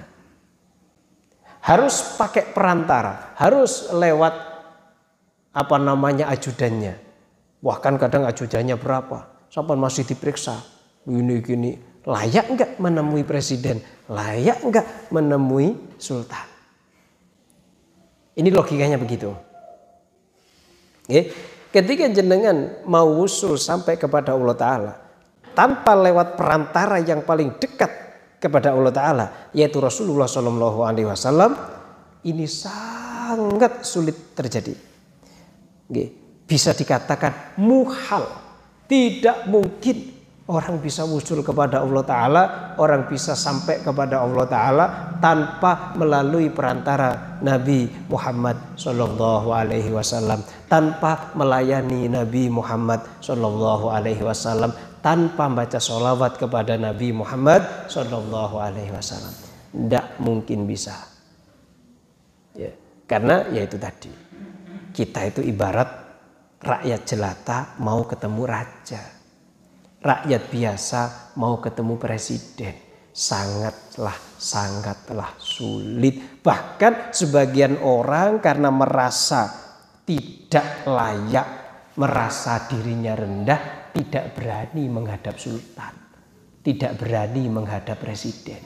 Harus 1.59 2.15
pakai 2.15 2.55
perantara, 2.55 3.35
harus 3.35 3.91
lewat 3.91 4.35
apa 5.51 5.77
namanya 5.83 6.31
ajudannya. 6.31 6.95
Wah 7.59 7.83
kan 7.83 7.99
kadang 7.99 8.23
ajudannya 8.31 8.79
berapa? 8.79 9.51
Sampai 9.51 9.75
masih 9.75 10.07
diperiksa. 10.07 10.63
Ini 11.11 11.43
gini, 11.43 11.75
layak 12.07 12.47
enggak 12.47 12.71
menemui 12.79 13.27
presiden? 13.27 13.83
Layak 14.07 14.63
enggak 14.63 14.87
menemui 15.11 15.99
sultan? 15.99 16.47
Ini 18.39 18.55
logikanya 18.55 19.03
begitu. 19.03 19.35
Ketika 21.75 22.07
jenengan 22.07 22.87
mau 22.87 23.19
usul 23.19 23.59
sampai 23.59 23.99
kepada 23.99 24.39
Allah 24.39 24.55
Ta'ala. 24.57 24.95
Tanpa 25.59 25.99
lewat 25.99 26.39
perantara 26.39 27.03
yang 27.03 27.27
paling 27.27 27.59
dekat 27.59 28.08
kepada 28.39 28.73
Allah 28.73 28.95
Ta'ala. 28.95 29.27
Yaitu 29.53 29.83
Rasulullah 29.83 30.31
Sallallahu 30.31 30.87
Alaihi 30.87 31.07
Wasallam. 31.11 31.53
Ini 32.25 32.47
sangat 32.51 33.87
sulit 33.87 34.35
terjadi. 34.35 34.75
Bisa 36.49 36.73
dikatakan 36.75 37.59
muhal. 37.61 38.25
Tidak 38.89 39.47
mungkin 39.53 40.19
Orang 40.49 40.81
bisa 40.81 41.05
muncul 41.05 41.45
kepada 41.45 41.85
Allah 41.85 42.01
Ta'ala, 42.09 42.43
orang 42.81 43.05
bisa 43.05 43.37
sampai 43.37 43.85
kepada 43.85 44.25
Allah 44.25 44.49
Ta'ala 44.49 44.85
tanpa 45.21 45.93
melalui 45.93 46.49
perantara 46.49 47.37
Nabi 47.45 47.85
Muhammad 48.09 48.57
Sallallahu 48.73 49.53
Alaihi 49.53 49.93
Wasallam, 49.93 50.41
tanpa 50.65 51.37
melayani 51.37 52.09
Nabi 52.09 52.49
Muhammad 52.49 53.05
Sallallahu 53.21 53.93
Alaihi 53.93 54.25
Wasallam, 54.25 54.73
tanpa 55.01 55.51
baca 55.51 55.79
sholawat 55.79 56.39
kepada 56.39 56.75
Nabi 56.75 57.15
Muhammad 57.15 57.89
Sallallahu 57.91 58.57
Alaihi 58.59 58.93
Wasallam. 58.93 59.35
Tidak 59.75 60.23
mungkin 60.25 60.65
bisa. 60.65 60.97
Ya, 62.57 62.73
karena 63.07 63.47
ya 63.53 63.63
itu 63.63 63.77
tadi. 63.79 64.11
Kita 64.93 65.23
itu 65.29 65.45
ibarat 65.45 66.09
rakyat 66.59 67.01
jelata 67.07 67.59
mau 67.79 68.03
ketemu 68.03 68.43
raja 68.43 69.03
rakyat 70.03 70.43
biasa 70.51 71.01
mau 71.39 71.63
ketemu 71.63 71.95
presiden 71.99 72.75
sangatlah 73.15 74.15
sangatlah 74.39 75.39
sulit 75.39 76.43
bahkan 76.43 77.11
sebagian 77.15 77.79
orang 77.83 78.43
karena 78.43 78.71
merasa 78.75 79.51
tidak 80.03 80.87
layak 80.87 81.49
merasa 81.99 82.67
dirinya 82.71 83.15
rendah 83.15 83.61
tidak 83.95 84.37
berani 84.37 84.91
menghadap 84.91 85.37
sultan 85.39 86.09
tidak 86.69 87.01
berani 87.01 87.49
menghadap 87.49 87.97
presiden. 87.97 88.61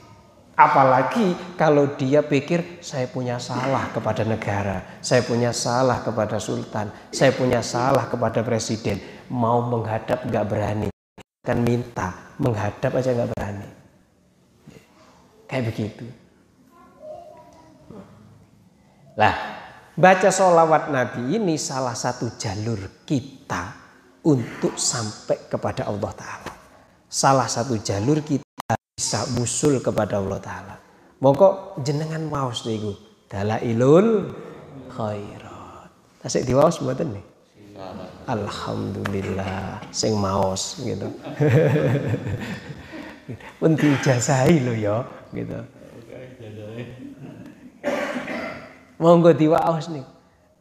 Apalagi 0.53 1.33
kalau 1.57 1.97
dia 1.97 2.21
pikir 2.21 2.83
saya 2.83 3.09
punya 3.09 3.41
salah 3.41 3.89
kepada 3.89 4.21
negara, 4.21 4.99
saya 5.01 5.25
punya 5.25 5.49
salah 5.49 6.03
kepada 6.05 6.37
sultan, 6.37 6.93
saya 7.09 7.33
punya 7.33 7.63
salah 7.65 8.05
kepada 8.05 8.45
presiden, 8.45 9.01
mau 9.33 9.65
menghadap 9.65 10.27
gak 10.29 10.45
berani 10.45 10.89
kan 11.43 11.59
minta 11.59 12.35
menghadap 12.39 12.91
aja 12.95 13.11
nggak 13.11 13.31
berani. 13.35 13.69
Kayak 15.43 15.75
begitu. 15.75 16.05
Lah 19.19 19.35
baca 19.91 20.29
sholawat 20.31 20.87
Nabi 20.87 21.35
ini 21.35 21.59
salah 21.59 21.99
satu 21.99 22.39
jalur 22.39 23.03
kita 23.03 23.82
untuk 24.23 24.79
sampai 24.79 25.51
kepada 25.51 25.87
Allah 25.87 26.11
Ta'ala 26.15 26.51
salah 27.07 27.47
satu 27.47 27.77
jalur 27.79 28.23
kita 28.23 28.75
bisa 28.95 29.27
musul 29.35 29.83
kepada 29.83 30.17
Allah 30.17 30.39
Ta'ala 30.39 30.75
mongko 31.19 31.79
jenengan 31.83 32.23
maus 32.27 32.65
niku 32.65 32.95
dalailul 33.29 34.31
khairat 34.91 35.91
tasik 36.23 36.47
diwaos 36.47 36.79
mboten 36.79 37.19
nih 37.19 37.33
Alhamdulillah 38.23 39.83
sing 39.91 40.15
maos 40.15 40.79
gitu. 40.79 41.03
Pun 43.59 43.75
dijazahi 43.75 44.63
lo 44.63 44.73
ya 44.75 45.03
gitu. 45.35 45.59
Monggo 48.99 49.35
diwaos 49.35 49.91
nih. 49.91 50.05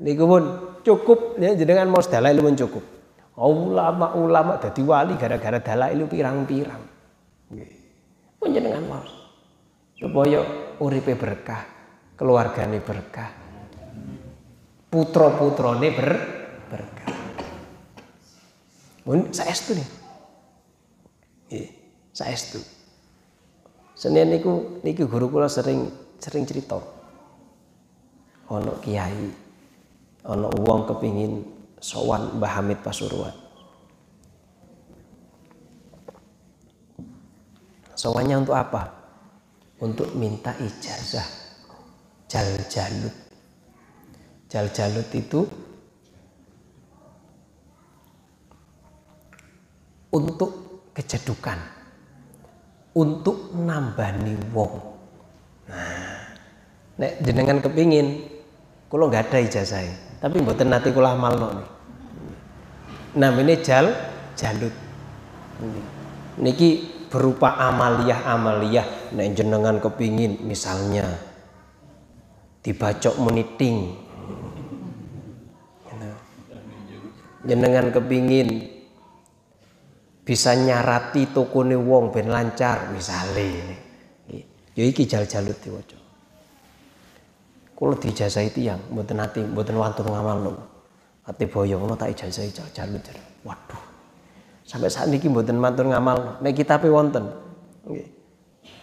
Niku 0.03 0.27
pun 0.27 0.43
cukup 0.83 1.39
ya 1.39 1.55
jenengan 1.55 1.87
maos 1.87 2.11
dalail 2.11 2.43
pun 2.43 2.59
cukup. 2.59 2.83
Ulama-ulama 3.33 4.61
dadi 4.61 4.85
wali 4.85 5.17
gara-gara 5.17 5.57
dalail 5.57 6.05
pirang-pirang. 6.05 6.83
Nggih. 7.49 7.73
Pun 8.37 8.53
jenengan 8.53 8.85
maos. 8.85 9.09
Supaya 9.97 10.45
uripe 10.83 11.17
berkah, 11.17 11.65
keluargane 12.19 12.83
berkah. 12.85 13.31
Putra-putrane 14.93 15.89
ber 15.97 16.11
berkah. 16.69 17.09
Mun 19.09 19.33
saestu 19.33 19.81
nih. 19.81 19.89
Nggih, 21.49 21.69
saestu. 22.13 22.61
Senin 23.97 24.29
niku 24.29 24.83
niki 24.85 25.09
guru 25.09 25.33
kula 25.33 25.49
sering 25.49 25.89
sering 26.21 26.45
cerita. 26.45 26.77
Ono 28.53 28.77
kiai, 28.85 29.33
ono 30.29 30.53
wong 30.53 30.85
kepingin 30.85 31.52
sowan 31.83 32.39
Mbah 32.39 32.53
Hamid 32.63 32.79
Pasuruan. 32.79 33.35
Sowannya 37.99 38.47
untuk 38.47 38.55
apa? 38.55 38.87
Untuk 39.83 40.15
minta 40.15 40.55
ijazah 40.63 41.27
jal 42.31 42.55
jalut. 42.71 43.15
Jal 44.47 44.71
jalut 44.71 45.09
itu 45.11 45.43
untuk 50.13 50.51
kejedukan 50.93 51.57
untuk 52.93 53.57
nambani 53.57 54.37
wong 54.53 54.77
nah 55.73 56.21
nek 57.01 57.25
jenengan 57.25 57.65
kepingin 57.65 58.29
kalau 58.93 59.09
nggak 59.09 59.33
ada 59.33 59.41
ijazah 59.41 60.12
tapi 60.23 60.39
mboten 60.39 60.71
nanti 60.71 60.95
kula 60.95 61.19
amalno 61.19 61.49
nih 61.59 61.69
namanya 63.19 63.57
jal 63.61 63.87
jalut. 64.39 64.75
Niki. 66.39 66.71
Berupa 67.13 67.61
amaliyah-amaliyah 67.61 69.13
nek 69.13 69.37
jenengan 69.37 69.77
kepingin 69.85 70.49
misalnya 70.49 71.05
dibacok 72.65 73.21
meniting 73.21 74.01
jenengan 77.45 77.93
kepingin 77.93 78.65
bisa 80.25 80.57
nyarati 80.57 81.37
tokone 81.37 81.77
wong 81.77 82.17
ben 82.17 82.33
lancar 82.33 82.89
misale. 82.97 83.77
Ya 84.73 84.85
iki 84.89 85.05
jal-jalut 85.05 85.61
diwaca 85.61 86.02
kula 87.83 87.99
dijazahi 87.99 88.55
tiyang 88.55 88.79
mboten 88.95 89.19
ati 89.19 89.43
mboten 89.43 89.75
wantun 89.75 90.07
ngamalno 90.07 90.55
ati 91.27 91.51
boyo 91.51 91.83
ngono 91.83 91.99
tak 91.99 92.15
ijazahi 92.15 92.55
jal-jalut 92.55 93.03
waduh. 93.43 93.83
Sampai 94.63 94.87
saat 94.87 95.11
niki 95.11 95.27
mboten 95.27 95.59
mantun 95.59 95.91
ngamal 95.91 96.39
nek 96.39 96.55
kitabe 96.55 96.87
wonten 96.87 97.27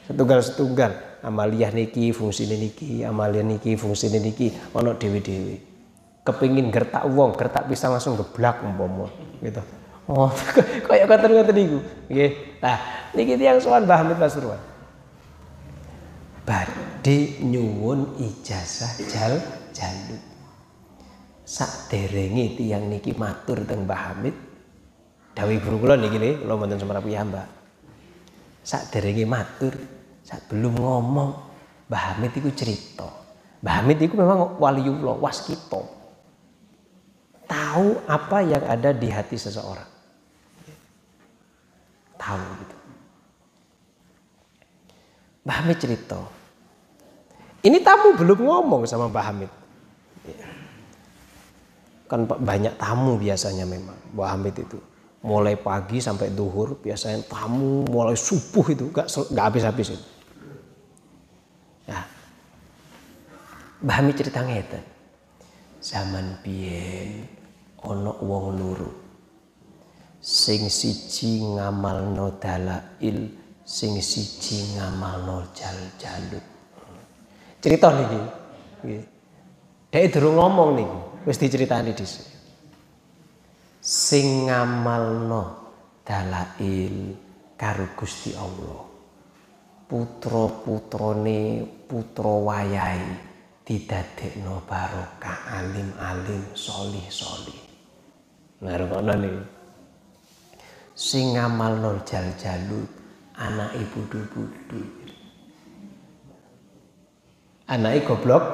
setunggal-setunggal 0.03 1.23
amaliyah 1.23 1.71
niki 1.71 2.11
fungsine 2.11 2.59
niki 2.59 3.07
amaliyah 3.07 3.47
niki 3.47 3.79
fungsine 3.79 4.19
niki 4.19 4.51
ana 4.75 4.91
dhewe-dhewe. 4.91 5.55
Kepingin 6.27 6.67
gertak 6.67 7.07
wong 7.07 7.39
gertak 7.39 7.71
pisang 7.71 7.95
langsung 7.95 8.19
geblak 8.19 8.59
umpama 8.67 9.07
gitu. 9.39 9.63
Oh, 10.11 10.27
kaya 10.91 11.07
ngoten-ngoten 11.07 11.55
niku. 11.55 11.79
Nggih. 12.11 12.31
Nah, 12.59 12.77
niki 13.15 13.39
tiyang 13.39 13.63
sowan 13.63 13.87
Mbah 13.87 14.03
Hamid 14.03 14.19
Pasuruan. 14.19 14.59
Badhe 16.99 17.39
nyuwun 17.47 18.19
ijazah 18.19 18.91
jal 19.07 19.39
jalut. 19.71 20.19
Sakderenge 21.47 22.59
tiyang 22.59 22.91
niki 22.91 23.15
matur 23.15 23.63
teng 23.63 23.87
Mbah 23.87 24.11
Hamid, 24.11 24.35
dawuh 25.31 25.63
guru 25.63 25.79
kula 25.79 25.95
niki 25.95 26.19
lho, 26.19 26.43
kula 26.43 26.59
mboten 26.59 26.75
semerap 26.75 27.07
piyambak. 27.07 27.47
Sakderenge 28.67 29.23
matur, 29.23 29.79
sak 30.27 30.51
belum 30.51 30.75
ngomong, 30.75 31.31
Mbah 31.87 32.03
Hamid 32.03 32.35
iku 32.35 32.51
cerita. 32.51 33.07
Mbah 33.63 33.73
Hamid 33.79 34.03
iku 34.03 34.19
memang 34.19 34.59
waliullah, 34.59 35.15
waskito. 35.23 35.87
Tahu 37.47 38.11
apa 38.11 38.43
yang 38.43 38.63
ada 38.67 38.91
di 38.91 39.07
hati 39.07 39.39
seseorang 39.39 39.87
tahu 42.19 42.43
gitu. 42.59 42.75
Mbah 45.47 45.55
Hamid 45.63 45.79
cerita. 45.79 46.38
Ini 47.59 47.77
tamu 47.83 48.15
belum 48.15 48.39
ngomong 48.39 48.87
sama 48.87 49.11
Mbah 49.11 49.25
Hamid. 49.31 49.51
Kan 52.09 52.25
banyak 52.25 52.79
tamu 52.79 53.19
biasanya 53.19 53.67
memang 53.67 53.95
Mbah 54.15 54.29
Hamid 54.35 54.55
itu. 54.63 54.79
Mulai 55.19 55.59
pagi 55.59 55.99
sampai 55.99 56.31
duhur 56.31 56.79
biasanya 56.79 57.19
tamu 57.27 57.83
mulai 57.91 58.15
subuh 58.15 58.63
itu 58.71 58.87
gak, 58.95 59.11
gak 59.11 59.45
habis-habis 59.51 59.99
itu. 59.99 60.05
Ya. 61.83 62.07
Mbah 63.83 63.95
Hamid 63.99 64.15
cerita 64.15 64.39
ngeten. 64.39 64.83
Zaman 65.83 66.39
biyen 66.43 67.27
ono 67.83 68.15
wong 68.19 68.45
luru 68.59 68.91
sing 70.19 70.67
siji 70.67 71.39
ngamalno 71.55 72.35
dalail 72.43 73.19
sing 73.63 73.95
siji 74.03 74.75
ngamalno 74.75 75.47
jal 75.55 75.79
jalut 75.95 76.43
cerita 77.59 77.91
niki 77.91 78.21
Dek 79.89 80.13
durung 80.13 80.37
ngomong 80.37 80.69
nih, 80.77 80.91
wis 81.25 81.41
diceritani 81.41 81.97
dhisik. 81.97 82.29
Sing 83.81 84.45
ngamalno 84.45 85.73
dalail 86.05 87.17
karo 87.57 87.97
Gusti 87.97 88.37
Allah. 88.37 88.85
Putra-putrane 89.89 91.65
putra 91.89 92.29
wayahe 92.29 93.17
didadekno 93.65 94.61
barokah 94.69 95.57
alim-alim 95.57 96.53
solih-solih. 96.53 97.61
Ngono 98.61 99.13
nih. 99.17 99.41
Sing 100.93 101.33
ngamalno 101.33 102.05
jal-jalut 102.05 102.85
anak 103.41 103.73
ibu 103.73 104.05
budu 104.05 104.98
Anake 107.69 108.01
goblok, 108.01 108.45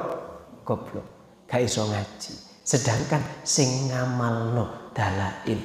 goblok 0.60 1.16
gak 1.48 1.64
iso 1.64 1.88
ngaji. 1.88 2.34
Sedangkan 2.60 3.22
sing 3.46 3.88
ngamalno 3.88 4.92
dalail 4.92 5.56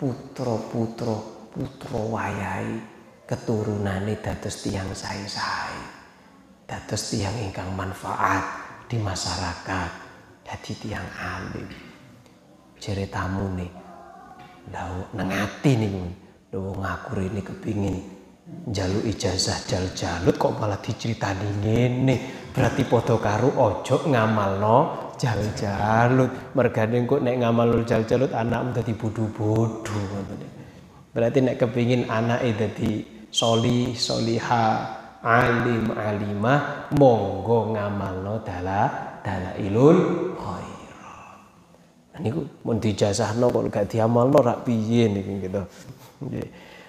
putra-putra 0.00 1.18
putra 1.52 2.00
wayahe 2.00 2.80
keturunane 3.28 4.16
dados 4.22 4.64
tiang 4.64 4.88
sae-sae. 4.96 5.82
Dados 6.64 7.02
tiang 7.12 7.36
ingkang 7.36 7.68
manfaat 7.76 8.44
di 8.88 8.96
masyarakat. 8.96 9.90
Dadi 10.46 10.72
tiang 10.78 11.08
alim. 11.20 11.68
Jere 12.80 13.10
tamune. 13.12 13.68
Lah 14.72 15.04
nang 15.12 15.28
ati 15.28 15.72
niku. 15.76 16.06
Lho 16.54 16.72
ngaku 16.78 17.28
kepingin 17.42 18.15
jaluk 18.70 19.02
ijazah 19.06 19.58
jal-jalut 19.66 20.34
kok 20.38 20.54
malah 20.58 20.78
diceritani 20.78 21.48
ngene. 21.62 22.16
Berarti 22.54 22.88
padha 22.88 23.14
karo 23.20 23.52
ojo 23.52 24.06
ngamalno 24.08 24.78
jal-jalut. 25.20 26.54
Mergane 26.56 27.04
kok 27.04 27.20
nek 27.22 27.36
ngamal 27.42 27.84
jal-jalut 27.84 28.32
anakmu 28.32 28.70
dadi 28.72 28.92
bodho-bodho 28.96 29.98
Berarti 31.12 31.38
nek 31.40 31.56
kepingin 31.56 32.08
anake 32.12 32.50
dadi 32.56 32.92
soli, 33.32 33.96
soliha, 33.96 34.66
alim, 35.24 35.92
alimah, 35.92 36.92
monggo 36.96 37.72
ngamalno 37.72 38.44
dala 38.44 38.88
dalailul 39.24 39.98
khairat. 40.36 41.38
Nah, 42.14 42.18
niku 42.20 42.40
mun 42.64 42.76
dijazahno 42.80 43.48
kok 43.48 43.68
gak 43.72 43.88
diamalno 43.90 44.38
rak 44.40 44.64
piye 44.64 45.08
niku 45.08 45.30
gitu. 45.40 45.62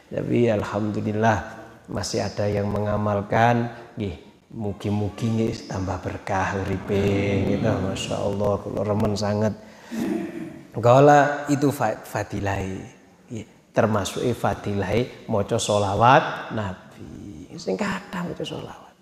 Tapi 0.07 0.47
alhamdulillah 0.47 1.37
masih 1.91 2.23
ada 2.23 2.47
yang 2.47 2.67
mengamalkan 2.71 3.71
nggih 3.95 4.27
Mugi-mugi 4.47 5.51
tambah 5.67 5.99
berkah 5.99 6.63
uripe 6.63 6.95
gitu. 7.51 7.67
Masya 7.67 8.15
Allah 8.15 8.55
kalau 8.63 8.79
remen 8.79 9.11
sangat. 9.11 9.51
Gala 10.71 11.43
itu 11.51 11.67
fadilai. 12.07 12.79
Termasuk 13.75 14.23
fadilai 14.31 15.27
maca 15.27 15.59
solawat 15.59 16.55
Nabi. 16.55 17.51
Sing 17.59 17.75
kata 17.75 18.23
maca 18.23 18.43
solawat. 18.47 18.93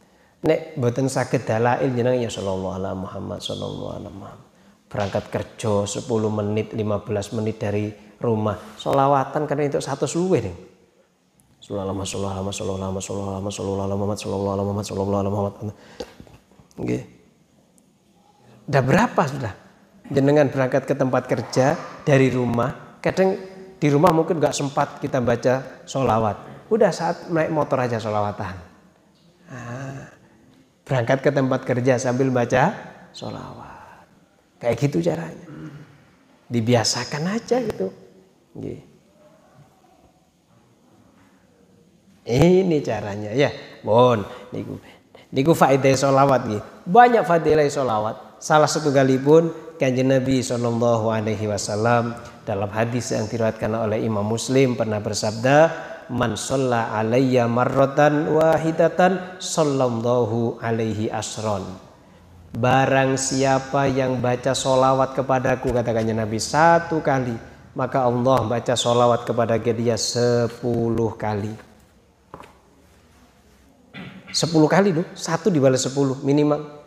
Nek 0.50 0.82
mboten 0.82 1.06
saged 1.14 1.46
dalail 1.46 1.94
jeneng 1.94 2.26
ya 2.26 2.30
sallallahu 2.34 2.82
alaihi 2.82 2.98
Muhammad 3.06 3.40
sallallahu 3.40 3.94
alaihi 4.02 4.18
Muhammad. 4.18 4.50
Berangkat 4.90 5.24
kerja 5.30 5.86
10 5.86 6.10
menit 6.42 6.74
15 6.74 7.38
menit 7.38 7.62
dari 7.62 7.94
rumah. 8.18 8.58
Solawatan 8.82 9.46
karena 9.46 9.70
itu 9.70 9.78
satu 9.78 10.10
luwih 10.10 10.42
nih. 10.42 10.58
Sallallahu 11.66 11.98
alaihi 11.98 12.06
wasallam, 12.06 12.46
sallallahu 12.54 12.78
alaihi 12.78 13.00
wasallam, 13.02 13.46
sallallahu 13.50 13.86
alaihi 13.90 13.98
Muhammad, 13.98 14.18
sallallahu 14.22 14.54
alaihi 14.54 14.68
Muhammad, 14.70 14.86
sallallahu 14.86 15.18
alaihi 15.18 15.34
Muhammad. 15.34 15.54
Nggih. 16.78 17.04
Udah 18.70 18.82
berapa 18.86 19.22
sudah? 19.26 19.54
Jenengan 20.14 20.46
berangkat 20.54 20.86
ke 20.86 20.94
tempat 20.94 21.26
kerja 21.26 21.74
dari 22.06 22.30
rumah, 22.30 23.02
kadang 23.02 23.34
di 23.82 23.88
rumah 23.90 24.14
mungkin 24.14 24.38
nggak 24.38 24.54
sempat 24.54 25.02
kita 25.02 25.18
baca 25.26 25.82
solawat. 25.90 26.70
Udah 26.70 26.94
saat 26.94 27.34
naik 27.34 27.50
motor 27.50 27.82
aja 27.82 27.98
solawatan. 27.98 28.56
Nah, 29.50 30.06
berangkat 30.86 31.26
ke 31.26 31.34
tempat 31.34 31.66
kerja 31.66 31.98
sambil 31.98 32.30
baca 32.30 32.78
solawat. 33.10 34.06
Kayak 34.62 34.86
gitu 34.86 35.02
caranya. 35.02 35.50
Dibiasakan 36.46 37.42
aja 37.42 37.58
gitu. 37.58 37.90
Nggih. 38.54 38.95
Ini 42.26 42.82
caranya 42.82 43.30
ya. 43.38 43.54
Bon, 43.86 44.18
niku 44.50 44.82
niku 45.30 45.54
faedah 45.54 45.94
solawat 45.94 46.42
gitu. 46.50 46.62
Banyak 46.90 47.22
fadilah 47.22 47.70
solawat. 47.70 48.42
Salah 48.42 48.66
satu 48.66 48.90
kali 48.90 49.22
pun 49.22 49.54
kanjeng 49.78 50.10
Nabi 50.10 50.42
Shallallahu 50.42 51.14
Alaihi 51.14 51.46
Wasallam 51.46 52.18
dalam 52.42 52.70
hadis 52.74 53.14
yang 53.14 53.30
diriwayatkan 53.30 53.70
oleh 53.78 54.02
Imam 54.02 54.26
Muslim 54.26 54.74
pernah 54.74 54.98
bersabda, 54.98 55.58
"Man 56.10 56.34
sholla 56.34 56.98
alayya 56.98 57.46
marrotan 57.46 58.34
wahidatan 58.34 59.38
sallallahu 59.38 60.62
alaihi 60.66 61.14
asron." 61.14 61.62
Barang 62.58 63.22
siapa 63.22 63.86
yang 63.86 64.18
baca 64.18 64.58
solawat 64.58 65.14
kepadaku 65.14 65.76
katakannya 65.76 66.26
Nabi 66.26 66.40
satu 66.40 67.04
kali 67.04 67.36
maka 67.76 68.08
Allah 68.08 68.48
baca 68.48 68.74
solawat 68.74 69.28
kepada 69.28 69.60
dia 69.60 70.00
sepuluh 70.00 71.14
kali. 71.20 71.75
10 74.36 74.52
kali 74.68 74.92
loh, 74.92 75.08
satu 75.16 75.48
dibalas 75.48 75.88
10 75.88 76.20
minimal. 76.20 76.84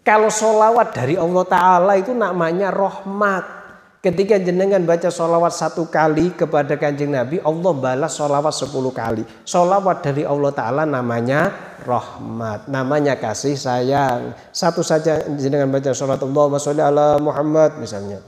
Kalau 0.00 0.32
solawat 0.32 0.96
dari 0.96 1.14
Allah 1.14 1.44
Ta'ala 1.46 1.92
itu 1.94 2.10
namanya 2.10 2.74
rahmat. 2.74 3.62
Ketika 4.00 4.40
jenengan 4.40 4.80
baca 4.80 5.12
solawat 5.12 5.52
satu 5.52 5.84
kali 5.92 6.32
kepada 6.32 6.80
kanjeng 6.80 7.12
Nabi, 7.12 7.36
Allah 7.44 7.72
balas 7.76 8.16
solawat 8.16 8.56
sepuluh 8.56 8.96
kali. 8.96 9.28
Solawat 9.44 10.00
dari 10.00 10.24
Allah 10.24 10.50
Ta'ala 10.56 10.82
namanya 10.88 11.52
rahmat. 11.84 12.64
Namanya 12.72 13.20
kasih 13.20 13.60
sayang. 13.60 14.32
Satu 14.56 14.80
saja 14.80 15.20
jenengan 15.36 15.68
baca 15.68 15.92
solawat 15.92 16.24
Allah 16.24 16.46
sholli 16.56 16.80
ala 16.80 17.20
Muhammad 17.20 17.76
misalnya. 17.76 18.24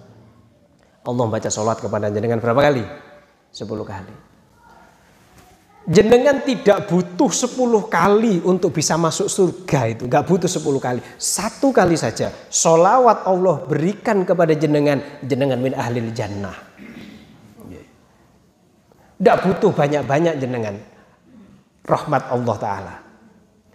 Allah 1.09 1.25
baca 1.25 1.49
solawat 1.49 1.81
kepada 1.81 2.13
jenengan 2.13 2.37
berapa 2.37 2.69
kali? 2.69 2.85
Sepuluh 3.49 3.89
kali. 3.89 4.32
Jenengan 5.83 6.47
tidak 6.47 6.87
butuh 6.87 7.27
10 7.27 7.59
kali 7.91 8.39
untuk 8.47 8.71
bisa 8.71 8.95
masuk 8.95 9.27
surga 9.27 9.91
itu. 9.91 10.07
Nggak 10.07 10.25
butuh 10.31 10.47
10 10.47 10.79
kali. 10.79 11.01
Satu 11.19 11.75
kali 11.75 11.99
saja. 11.99 12.31
Solawat 12.47 13.27
Allah 13.27 13.67
berikan 13.67 14.23
kepada 14.23 14.55
jenengan. 14.55 15.03
Jenengan 15.27 15.59
min 15.59 15.75
ahlil 15.75 16.15
jannah. 16.15 16.55
Tidak 19.19 19.39
butuh 19.43 19.75
banyak-banyak 19.75 20.39
jenengan. 20.39 20.79
Rahmat 21.83 22.31
Allah 22.31 22.57
Ta'ala. 22.59 22.95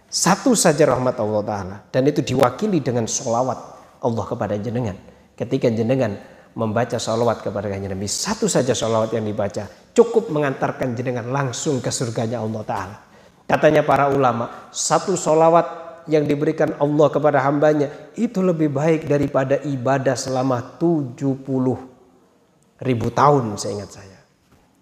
Satu 0.08 0.56
saja 0.56 0.88
rahmat 0.88 1.20
Allah 1.20 1.42
Ta'ala. 1.44 1.76
Dan 1.92 2.08
itu 2.08 2.24
diwakili 2.24 2.80
dengan 2.80 3.04
solawat 3.04 3.60
Allah 4.00 4.24
kepada 4.24 4.56
jenengan. 4.56 4.96
Ketika 5.36 5.68
jenengan 5.68 6.16
membaca 6.58 6.98
salawat 6.98 7.46
kepada 7.46 7.70
kanjeng 7.70 7.94
Nabi. 7.94 8.10
Satu 8.10 8.50
saja 8.50 8.74
salawat 8.74 9.14
yang 9.14 9.22
dibaca 9.22 9.70
cukup 9.94 10.34
mengantarkan 10.34 10.98
jenengan 10.98 11.30
langsung 11.30 11.78
ke 11.78 11.94
surganya 11.94 12.42
Allah 12.42 12.62
Ta'ala. 12.66 12.96
Katanya 13.46 13.86
para 13.86 14.10
ulama, 14.10 14.68
satu 14.74 15.14
salawat 15.14 15.86
yang 16.10 16.26
diberikan 16.26 16.74
Allah 16.82 17.08
kepada 17.14 17.38
hambanya 17.46 18.10
itu 18.18 18.42
lebih 18.42 18.74
baik 18.74 19.06
daripada 19.06 19.62
ibadah 19.62 20.18
selama 20.18 20.76
70 20.82 21.30
ribu 22.82 23.06
tahun 23.14 23.54
saya 23.54 23.72
ingat 23.78 23.90
saya. 23.94 24.18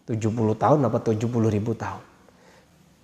70 0.08 0.32
tahun 0.56 0.80
apa 0.80 0.98
70 1.04 1.28
ribu 1.28 1.76
tahun. 1.76 2.02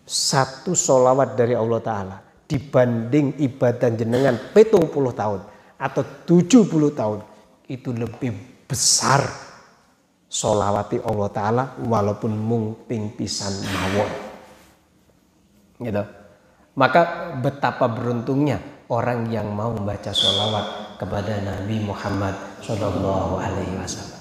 Satu 0.02 0.72
solawat 0.72 1.36
dari 1.36 1.52
Allah 1.52 1.80
Ta'ala 1.84 2.16
dibanding 2.48 3.36
ibadah 3.36 3.90
jenengan 3.92 4.34
petung 4.52 4.88
puluh 4.90 5.14
tahun 5.14 5.40
atau 5.78 6.02
70 6.28 6.68
tahun 6.92 7.20
itu 7.70 7.90
lebih 7.96 8.51
besar 8.72 9.20
solawati 10.32 11.04
Allah 11.04 11.28
Ta'ala 11.28 11.64
walaupun 11.84 12.32
mung 12.32 12.88
ping 12.88 13.12
pisan 13.12 13.52
mawon. 13.68 14.10
Gitu. 15.84 16.02
Maka 16.72 17.36
betapa 17.36 17.84
beruntungnya 17.92 18.56
orang 18.88 19.28
yang 19.28 19.52
mau 19.52 19.76
membaca 19.76 20.08
solawat 20.08 20.96
kepada 20.96 21.44
Nabi 21.44 21.84
Muhammad 21.84 22.32
Shallallahu 22.64 23.34
Alaihi 23.36 23.76
Wasallam. 23.76 24.20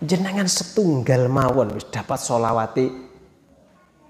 Jenengan 0.00 0.48
setunggal 0.48 1.28
mawon 1.28 1.76
dapat 1.92 2.16
solawati 2.16 2.88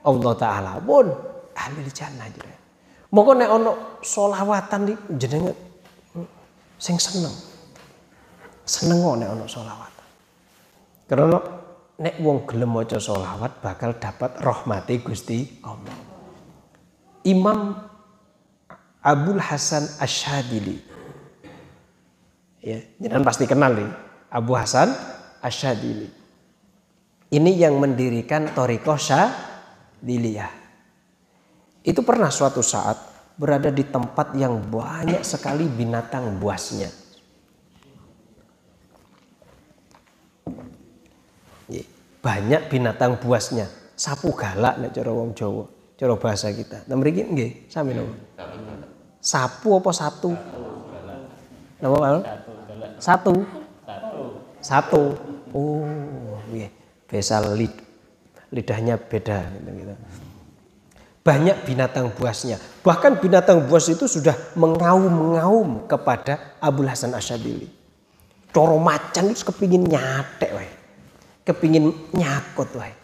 Allah 0.06 0.32
Ta'ala 0.38 0.78
pun 0.78 1.10
ahli 1.58 1.90
jannah 1.90 2.30
aja. 2.30 2.46
Moko 3.10 3.34
nek 3.34 3.50
ono 3.50 3.72
solawatan 4.06 4.80
di 4.86 4.94
jenengan 5.18 5.50
hmm, 6.14 6.28
sing 6.78 6.94
seneng 6.94 7.49
seneng 8.70 9.02
nek 9.18 9.34
ana 9.34 9.46
selawat. 9.50 9.92
Karena 11.10 11.38
nek 11.98 12.14
wong 12.22 12.46
gelem 12.46 12.70
maca 12.70 13.02
selawat 13.02 13.58
bakal 13.58 13.98
dapat 13.98 14.38
rahmati 14.38 15.02
Gusti 15.02 15.58
Allah. 15.66 15.98
Imam 17.26 17.74
Abdul 19.02 19.42
Hasan 19.42 19.84
Asyadili 19.98 20.90
Ya, 22.60 22.76
jangan 23.00 23.24
pasti 23.24 23.48
kenal 23.48 23.72
nih. 23.72 23.88
Abu 24.28 24.52
Hasan 24.52 24.92
Asyadili. 25.40 26.12
Ini 27.32 27.52
yang 27.56 27.80
mendirikan 27.80 28.52
Toriko 28.52 29.00
Syadiliyah. 29.00 30.52
Itu 31.80 32.04
pernah 32.04 32.28
suatu 32.28 32.60
saat 32.60 33.00
berada 33.40 33.72
di 33.72 33.88
tempat 33.88 34.36
yang 34.36 34.60
banyak 34.68 35.24
sekali 35.24 35.64
binatang 35.64 36.36
buasnya. 36.36 36.99
Banyak 42.20 42.68
binatang 42.68 43.16
buasnya. 43.20 43.68
Sapu 43.96 44.32
galak 44.32 44.80
nek 44.80 44.96
cara 44.96 45.12
wong 45.12 45.36
Jawa, 45.36 45.64
cara 45.96 46.16
bahasa 46.16 46.48
kita. 46.48 46.88
Nah 46.88 46.96
mriki 46.96 47.24
nggih, 47.24 47.68
sami 47.68 47.92
napa? 47.92 48.16
Sapu 49.20 49.76
apa 49.76 49.90
satu? 49.92 50.32
Napa, 51.80 51.96
Pak? 52.00 52.12
Satu. 52.96 53.34
Satu. 54.60 55.02
Oh, 55.52 56.40
nggih. 56.48 56.72
Besa 57.04 57.42
lid 57.52 57.74
lidahnya 58.50 58.98
beda 58.98 59.46
gitu, 59.58 59.70
gitu. 59.82 59.94
Banyak 61.20 61.68
binatang 61.68 62.10
buasnya. 62.16 62.56
Bahkan 62.80 63.20
binatang 63.20 63.68
buas 63.68 63.86
itu 63.92 64.08
sudah 64.08 64.32
mengaum-ngaum 64.56 65.84
kepada 65.84 66.56
Abu 66.58 66.82
Hasan 66.88 67.12
Asyadili. 67.12 67.68
Coro 68.50 68.80
macan 68.80 69.30
itu 69.30 69.46
kepingin 69.46 69.86
nyatek 69.86 70.50
wae. 70.56 70.79
Kepingin 71.42 71.90
nyakut 72.12 72.68
wae. 72.76 72.94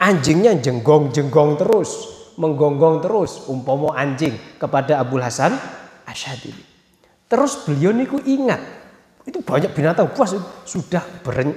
Anjingnya 0.00 0.56
jenggong-jenggong 0.56 1.60
terus, 1.60 2.08
menggonggong 2.40 3.04
terus 3.04 3.44
umpomo 3.52 3.92
anjing 3.92 4.32
kepada 4.56 4.96
Abu 4.96 5.20
Hasan 5.20 5.52
Asyadili. 6.08 6.64
Terus 7.28 7.62
beliau 7.68 7.92
niku 7.92 8.16
ingat 8.24 8.58
itu 9.28 9.44
banyak 9.44 9.76
binatang 9.76 10.08
buas 10.16 10.32
sudah 10.64 11.04
beren 11.20 11.52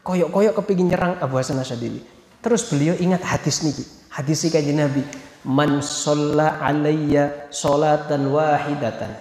koyok-koyok 0.00 0.56
kepingin 0.64 0.88
nyerang 0.96 1.20
Abu 1.20 1.36
Hasan 1.36 1.60
Asyadili. 1.60 2.00
Terus 2.40 2.64
beliau 2.72 2.96
ingat 2.96 3.20
hadis 3.20 3.60
niki, 3.60 3.84
hadis 4.08 4.48
kanjeng 4.48 4.80
Nabi, 4.80 5.04
"Man 5.44 5.84
sholla 5.84 6.56
alayya 6.64 7.52
sholatan 7.52 8.32
wahidatan, 8.32 9.12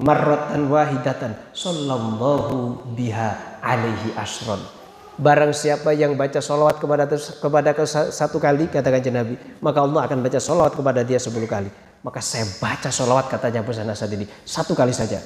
marratan 0.00 0.70
wahidatan, 0.70 1.38
sallallahu 1.54 2.94
biha 2.98 3.60
alaihi 3.62 4.14
asron." 4.18 4.60
Barang 5.14 5.54
siapa 5.54 5.94
yang 5.94 6.18
baca 6.18 6.42
sholawat 6.42 6.82
kepada 6.82 7.06
kepada 7.14 7.70
satu 8.10 8.42
kali 8.42 8.66
kata 8.66 8.90
kanjeng 8.90 9.14
Nabi, 9.14 9.38
maka 9.62 9.78
Allah 9.78 10.10
akan 10.10 10.18
baca 10.26 10.38
sholawat 10.42 10.74
kepada 10.74 11.06
dia 11.06 11.22
sepuluh 11.22 11.46
kali. 11.46 11.70
Maka 12.02 12.18
saya 12.18 12.44
baca 12.58 12.90
sholawat 12.90 13.30
katanya 13.30 13.62
Hasan 13.62 13.88
Asyadili 13.88 14.26
satu 14.42 14.74
kali 14.74 14.90
saja. 14.90 15.22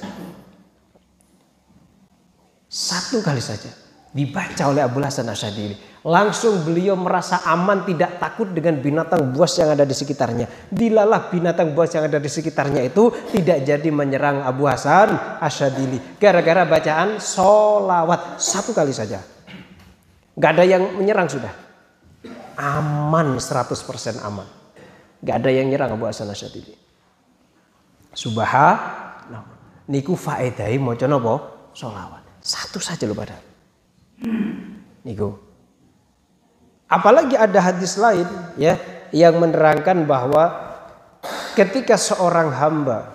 Satu 2.69 3.25
kali 3.25 3.41
saja 3.41 3.88
dibaca 4.09 4.63
oleh 4.69 4.81
Abu 4.81 5.01
Hasan 5.01 5.29
Asyadili. 5.29 5.77
Langsung 5.99 6.63
beliau 6.63 6.95
merasa 6.95 7.43
aman 7.43 7.83
tidak 7.83 8.23
takut 8.23 8.47
dengan 8.55 8.79
binatang 8.79 9.35
buas 9.35 9.51
yang 9.59 9.75
ada 9.75 9.83
di 9.83 9.91
sekitarnya. 9.91 10.71
Dilalah 10.71 11.27
binatang 11.27 11.75
buas 11.75 11.91
yang 11.91 12.07
ada 12.07 12.17
di 12.23 12.31
sekitarnya 12.31 12.87
itu 12.87 13.11
tidak 13.35 13.67
jadi 13.67 13.89
menyerang 13.91 14.41
Abu 14.47 14.65
Hasan 14.65 15.11
Asyadili. 15.43 15.99
Gara-gara 16.17 16.63
bacaan 16.63 17.19
solawat 17.19 18.39
satu 18.39 18.71
kali 18.71 18.95
saja. 18.95 19.19
Gak 20.39 20.51
ada 20.55 20.63
yang 20.63 20.95
menyerang 20.95 21.27
sudah. 21.27 21.51
Aman 22.55 23.35
100% 23.35 24.23
aman. 24.23 24.47
Gak 25.19 25.35
ada 25.43 25.51
yang 25.51 25.67
nyerang 25.67 25.99
Abu 25.99 26.07
Hasan 26.07 26.31
Asyadili. 26.31 26.79
Subhanallah. 28.15 29.59
Niku 29.91 30.15
faedai 30.15 30.79
mau 30.79 30.95
apa? 30.95 31.33
Solawat. 31.75 32.23
Satu 32.39 32.79
saja 32.79 33.03
loh 33.03 33.19
pada. 33.19 33.48
Niku. 35.05 35.35
Apalagi 36.89 37.37
ada 37.37 37.59
hadis 37.61 37.95
lain 38.01 38.25
ya 38.57 38.75
yang 39.13 39.37
menerangkan 39.37 40.05
bahwa 40.09 40.49
ketika 41.53 41.95
seorang 41.97 42.49
hamba 42.49 43.13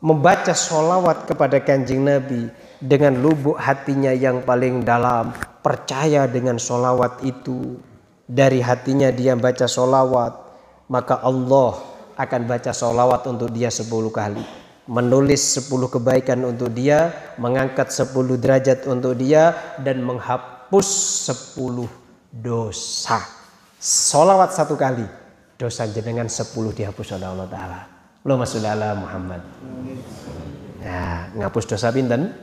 membaca 0.00 0.52
solawat 0.52 1.28
kepada 1.28 1.60
kanjeng 1.60 2.04
Nabi 2.04 2.48
dengan 2.80 3.16
lubuk 3.20 3.56
hatinya 3.56 4.12
yang 4.12 4.44
paling 4.44 4.84
dalam 4.84 5.32
percaya 5.64 6.28
dengan 6.28 6.60
solawat 6.60 7.24
itu 7.24 7.80
dari 8.28 8.60
hatinya 8.60 9.08
dia 9.12 9.32
baca 9.34 9.64
solawat 9.64 10.32
maka 10.92 11.18
Allah 11.24 11.80
akan 12.16 12.42
baca 12.44 12.72
solawat 12.72 13.24
untuk 13.28 13.50
dia 13.52 13.72
sepuluh 13.72 14.12
kali 14.12 14.65
menulis 14.86 15.42
10 15.58 15.66
kebaikan 15.90 16.38
untuk 16.46 16.70
dia, 16.70 17.34
mengangkat 17.42 17.90
10 17.90 18.14
derajat 18.38 18.86
untuk 18.86 19.18
dia 19.18 19.76
dan 19.82 20.02
menghapus 20.06 20.88
10 21.58 21.90
dosa. 22.30 23.18
Solawat 23.82 24.54
satu 24.54 24.78
kali, 24.78 25.04
dosa 25.58 25.90
jenengan 25.90 26.30
10 26.30 26.46
dihapus 26.72 27.18
oleh 27.18 27.26
Allah 27.26 27.48
Ta'ala. 27.50 27.80
Sholli 28.26 28.66
ala 28.66 28.98
Muhammad. 28.98 29.42
Nah, 30.82 31.30
ngapus 31.34 31.64
dosa 31.70 31.94
pinten? 31.94 32.34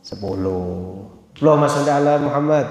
10. 0.00 0.16
Allahumma 1.40 1.68
sholli 1.68 1.92
ala 1.92 2.16
Muhammad. 2.20 2.66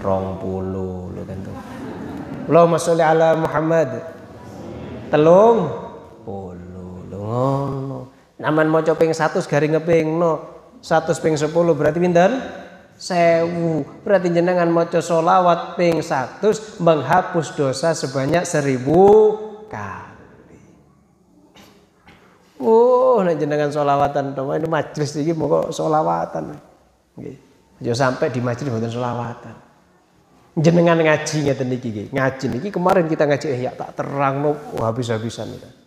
Rong 0.00 0.28
puluh, 0.40 1.12
lo 1.14 1.20
tuh. 1.24 1.56
Allahumma 2.48 2.78
ala 2.80 3.28
Muhammad. 3.36 3.88
Telung 5.12 5.58
ngono. 7.32 8.00
Naman 8.36 8.68
maca 8.68 8.92
ping 8.92 9.16
100 9.16 9.48
garing 9.48 9.72
ngepingno. 9.78 10.32
100 10.84 11.22
ping 11.22 11.34
10 11.38 11.48
berarti 11.72 11.98
pinten? 12.02 12.32
Sewu. 12.98 13.86
Berarti 14.04 14.28
jenengan 14.28 14.68
maca 14.68 15.00
solawat 15.00 15.78
ping 15.80 16.04
100 16.04 16.82
menghapus 16.82 17.56
dosa 17.56 17.96
sebanyak 17.96 18.44
seribu 18.44 19.38
kali. 19.70 20.60
Oh, 22.62 23.22
nek 23.26 23.42
jenengan 23.42 23.74
solawatan 23.74 24.38
to 24.38 24.42
ini 24.54 24.68
majelis 24.70 25.18
iki 25.18 25.34
moko 25.34 25.74
solawatan. 25.74 26.54
Nggih. 27.18 27.36
Yo 27.82 27.94
sampai 27.94 28.30
di 28.30 28.38
majelis 28.38 28.70
mboten 28.70 28.90
solawatan. 28.90 29.54
Jenengan 30.54 30.98
ngaji 30.98 31.36
ngeten 31.50 31.68
iki 31.74 31.88
nggih. 31.90 32.06
Ngaji 32.14 32.44
niki 32.54 32.68
kemarin 32.70 33.10
kita 33.10 33.26
ngaji 33.26 33.46
eh 33.50 33.60
ya 33.66 33.72
tak 33.74 33.98
terangno 33.98 34.54
oh, 34.78 34.82
habis-habisan 34.86 35.50
itu. 35.50 35.81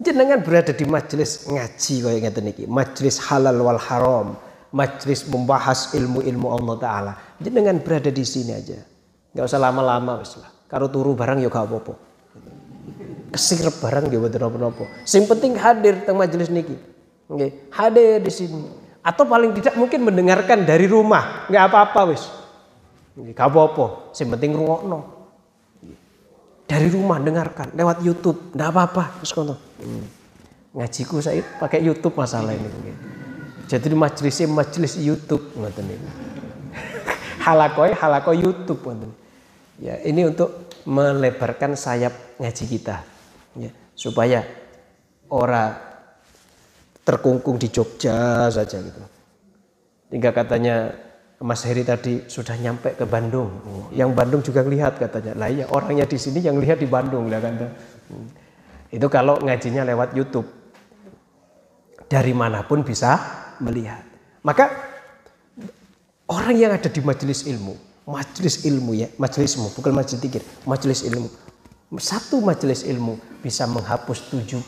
Jenengan 0.00 0.40
berada 0.40 0.72
di 0.72 0.88
majelis 0.88 1.44
ngaji 1.44 1.94
kaya 2.00 2.18
ngeten 2.24 2.48
iki, 2.48 2.64
majelis 2.64 3.20
halal 3.20 3.60
wal 3.60 3.76
haram, 3.76 4.32
majelis 4.72 5.28
membahas 5.28 5.92
ilmu-ilmu 5.92 6.48
Allah 6.56 6.76
taala. 6.80 7.12
Jenengan 7.36 7.76
berada 7.84 8.08
di 8.08 8.24
sini 8.24 8.56
aja. 8.56 8.80
Enggak 9.36 9.44
usah 9.44 9.60
lama-lama 9.60 10.24
wis 10.24 10.40
lah. 10.40 10.48
Karo 10.72 10.88
turu 10.88 11.12
barang 11.12 11.44
ya 11.44 11.52
gak 11.52 11.68
apa-apa. 11.68 11.94
Kesirep 13.36 13.76
barang 13.76 14.08
ya 14.08 14.16
boten 14.16 14.40
apa-apa. 14.40 14.84
Sing 15.04 15.28
penting 15.28 15.60
hadir 15.60 16.00
teng 16.08 16.16
majelis 16.16 16.48
niki. 16.48 16.80
Nggih, 17.28 17.68
hadir 17.68 18.24
di 18.24 18.32
sini. 18.32 18.60
Atau 19.04 19.28
paling 19.28 19.52
tidak 19.52 19.76
mungkin 19.76 20.00
mendengarkan 20.00 20.64
dari 20.64 20.88
rumah, 20.88 21.44
nggak 21.52 21.64
apa-apa 21.68 22.00
wis. 22.08 22.24
Nggih, 23.20 23.36
gak 23.36 23.52
apa-apa. 23.52 24.16
Sing 24.16 24.32
penting 24.32 24.56
rungokno 24.56 25.20
dari 26.70 26.86
rumah 26.86 27.18
dengarkan 27.18 27.74
lewat 27.74 27.98
YouTube 28.06 28.54
tidak 28.54 28.70
apa-apa 28.70 29.18
terus 29.18 29.34
kono 29.34 29.69
hmm. 29.80 30.04
ngajiku 30.76 31.18
saya 31.18 31.42
pakai 31.58 31.82
YouTube 31.82 32.16
masalah 32.16 32.54
ini 32.54 32.68
jadi 33.66 33.86
majelisnya 33.94 34.46
majelis 34.50 34.94
YouTube 35.00 35.44
ngoten 35.56 35.86
ini 35.88 36.08
halakoi 37.46 37.92
halakoi 37.96 38.38
YouTube 38.38 38.80
ngoten 38.84 39.10
ya 39.80 39.98
ini 40.04 40.28
untuk 40.28 40.70
melebarkan 40.86 41.74
sayap 41.76 42.40
ngaji 42.40 42.64
kita 42.68 43.02
ya 43.58 43.70
supaya 43.96 44.44
orang 45.32 45.76
terkungkung 47.04 47.56
di 47.58 47.68
Jogja 47.72 48.46
saja 48.52 48.78
gitu 48.78 49.02
hingga 50.12 50.30
katanya 50.30 50.94
Mas 51.40 51.64
Heri 51.64 51.88
tadi 51.88 52.28
sudah 52.28 52.52
nyampe 52.60 52.92
ke 52.92 53.08
Bandung. 53.08 53.48
Yang 53.96 54.10
Bandung 54.12 54.42
juga 54.44 54.60
lihat 54.60 55.00
katanya. 55.00 55.32
Lah 55.40 55.48
iya 55.48 55.64
orangnya 55.72 56.04
di 56.04 56.20
sini 56.20 56.44
yang 56.44 56.60
lihat 56.60 56.84
di 56.84 56.84
Bandung 56.84 57.32
lah 57.32 57.40
kan. 57.40 57.56
Itu 58.90 59.06
kalau 59.06 59.38
ngajinya 59.38 59.86
lewat 59.86 60.18
YouTube. 60.18 60.46
Dari 62.10 62.34
mana 62.34 62.66
pun 62.66 62.82
bisa 62.82 63.14
melihat. 63.62 64.02
Maka 64.42 64.66
orang 66.26 66.56
yang 66.58 66.74
ada 66.74 66.90
di 66.90 66.98
majelis 66.98 67.46
ilmu, 67.46 67.74
majelis 68.10 68.66
ilmu 68.66 68.92
ya, 68.98 69.06
majelis 69.14 69.54
ilmu 69.54 69.70
bukan 69.78 69.94
majelis 69.94 70.18
tikir, 70.18 70.42
majelis 70.66 71.06
ilmu. 71.06 71.30
Satu 71.98 72.42
majelis 72.42 72.86
ilmu 72.86 73.42
bisa 73.42 73.66
menghapus 73.66 74.30
70 74.34 74.66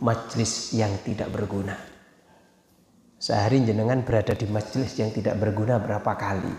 majelis 0.00 0.72
yang 0.76 0.92
tidak 1.04 1.28
berguna. 1.32 1.76
Sehari 3.20 3.62
jenengan 3.62 4.02
berada 4.02 4.34
di 4.34 4.48
majelis 4.50 4.98
yang 4.98 5.14
tidak 5.14 5.38
berguna 5.38 5.78
berapa 5.78 6.12
kali. 6.16 6.54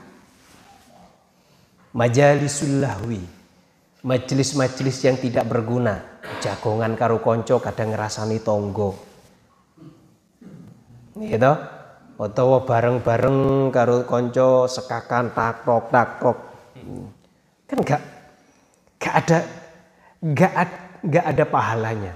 Majalisul 1.94 2.82
lahwi. 2.82 3.22
Majelis-majelis 4.04 4.98
yang 5.04 5.18
tidak 5.20 5.44
berguna. 5.50 6.13
Jagongan 6.40 6.96
karo 6.96 7.20
konco 7.20 7.60
kadang 7.60 7.92
ngerasani 7.92 8.40
tonggo 8.40 8.96
gitu 11.20 11.54
utawa 12.18 12.64
bareng-bareng 12.64 13.70
karo 13.70 14.08
konco 14.08 14.66
sekakan 14.70 15.36
tak 15.36 15.68
tok 15.68 15.84
tak 15.92 16.10
tok 16.22 16.38
kan 17.68 17.80
gak 17.82 18.02
gak 19.02 19.16
ada 19.24 19.40
gak 20.24 20.54
gak 21.04 21.26
ada 21.36 21.44
pahalanya. 21.44 22.14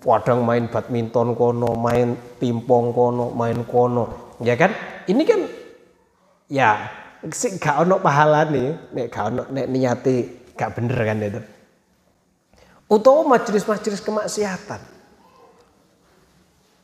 Padang 0.00 0.48
main 0.48 0.64
badminton 0.64 1.36
kono, 1.36 1.76
main 1.76 2.16
pimpong 2.40 2.96
kono, 2.96 3.36
main 3.36 3.68
kono, 3.68 4.32
ya 4.40 4.56
kan? 4.56 4.72
Ini 5.04 5.22
kan 5.28 5.40
ya 6.48 6.88
sih 7.28 7.60
ono 7.60 8.00
pahala 8.00 8.48
nih, 8.48 8.96
nek 8.96 9.06
gak 9.12 9.24
ono 9.28 9.42
nek 9.52 9.66
niati 9.68 10.16
gak 10.56 10.72
bener 10.72 10.98
kan 11.04 11.20
itu. 11.20 11.40
Utawa 12.90 13.22
majelis-majelis 13.38 14.02
kemaksiatan. 14.02 14.82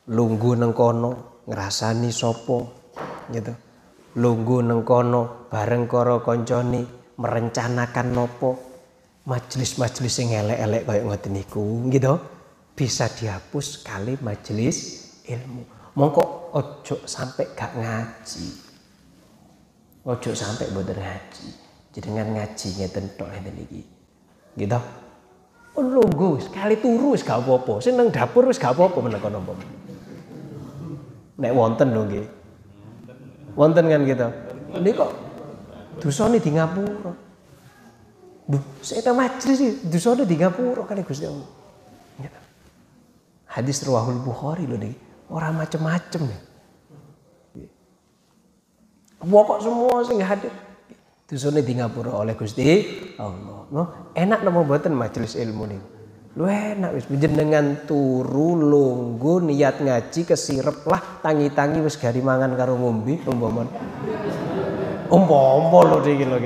Lunggu 0.07 0.55
neng 0.55 0.71
kono, 0.71 1.43
ngerasani 1.51 2.15
sopo, 2.15 2.71
gitu. 3.35 3.51
Lunggu 4.23 4.63
neng 4.63 4.87
kono, 4.87 5.51
bareng 5.51 5.91
koro 5.91 6.23
konconi, 6.23 6.87
merencanakan 7.19 8.09
nopo. 8.15 8.51
Majelis-majelis 9.27 10.23
yang 10.23 10.47
elek-elek 10.47 10.87
kayak 10.87 11.03
ngoten 11.03 11.33
niku, 11.35 11.91
gitu 11.91 12.37
bisa 12.77 13.09
dihapus 13.09 13.81
kali 13.81 14.21
majelis 14.21 15.09
ilmu. 15.25 15.65
Mongko 15.97 16.53
ojo 16.53 17.09
sampai 17.09 17.57
gak 17.57 17.73
ngaji. 17.73 18.47
Ojo 20.05 20.31
sampai 20.37 20.69
boten 20.77 21.01
ngaji. 21.01 21.47
Jenengan 21.97 22.37
ngaji 22.37 22.69
ngeten 22.77 23.17
tok 23.17 23.33
ngeten 23.33 23.57
iki. 23.65 23.83
Gitu. 24.61 24.79
Oh 25.77 25.85
lungguh 25.85 26.41
sekali 26.41 26.81
turu 26.81 27.13
wis 27.13 27.23
gak 27.23 27.45
apa-apa. 27.45 27.85
Sing 27.85 28.01
nang 28.01 28.09
dapur 28.09 28.49
wis 28.49 28.57
gak 28.57 28.73
apa-apa 28.73 28.99
meneng 29.05 29.21
kono 29.21 29.41
Nek 31.37 31.53
wonten 31.53 31.93
lho 31.93 32.03
nggih. 32.09 32.27
Wonten 33.53 33.85
kan 33.93 34.01
gitu. 34.09 34.29
Ini 34.77 34.91
kok 34.97 35.11
dosane 36.01 36.41
di 36.41 36.51
ngapura. 36.57 37.13
Duh, 38.47 38.63
saya 38.79 39.11
majelis 39.11 39.59
sih, 39.59 39.73
dosane 39.85 40.25
di 40.25 40.37
ngapura 40.41 40.89
kali 40.89 41.05
Gusti 41.05 41.29
Allah. 41.29 41.51
Hadis 43.57 43.81
Rawahul 43.89 44.21
Bukhari 44.21 44.69
loh 44.69 44.77
nih. 44.77 44.93
Orang 45.33 45.57
macem-macem 45.57 46.29
nih. 46.29 46.41
Pokok 49.17 49.59
semua 49.65 50.05
sing 50.05 50.21
hadir. 50.21 50.53
Dusune 51.25 51.65
di 51.65 51.73
ngapura 51.73 52.13
oleh 52.21 52.37
Gusti 52.37 52.63
Allah. 53.17 53.56
No, 53.67 54.15
enak 54.15 54.47
nama 54.47 54.63
buatan 54.63 54.95
majelis 54.95 55.35
ilmu 55.35 55.65
nih. 55.67 55.83
Lu 56.37 56.45
enak 56.45 56.93
wis 56.93 57.09
dengan 57.09 57.89
turu 57.89 58.61
lunggu 58.61 59.41
niat 59.41 59.81
ngaji 59.81 60.29
kesirep 60.29 60.85
lah 60.85 61.25
tangi-tangi 61.25 61.81
wis 61.81 61.97
gari 61.97 62.21
mangan 62.21 62.53
karo 62.55 62.77
ngombe 62.77 63.17
umpama. 63.25 63.65
Umpama 65.09 65.79
lho 65.81 65.99
iki 66.05 66.29
lho. 66.29 66.37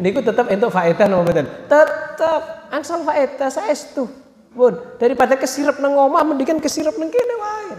Niku 0.00 0.24
tetep 0.24 0.48
entuk 0.48 0.72
faedah 0.72 1.06
napa 1.06 1.22
mboten? 1.28 1.46
Tetep 1.68 2.42
angsal 2.72 3.04
faedah 3.04 3.52
saestu. 3.52 4.08
Bun, 4.56 4.80
daripada 4.96 5.36
kesirap 5.36 5.76
nang 5.82 5.92
omah 5.98 6.24
mendingan 6.24 6.62
kesirap 6.62 6.96
nang 6.96 7.12
kene 7.12 7.34
wae. 7.36 7.74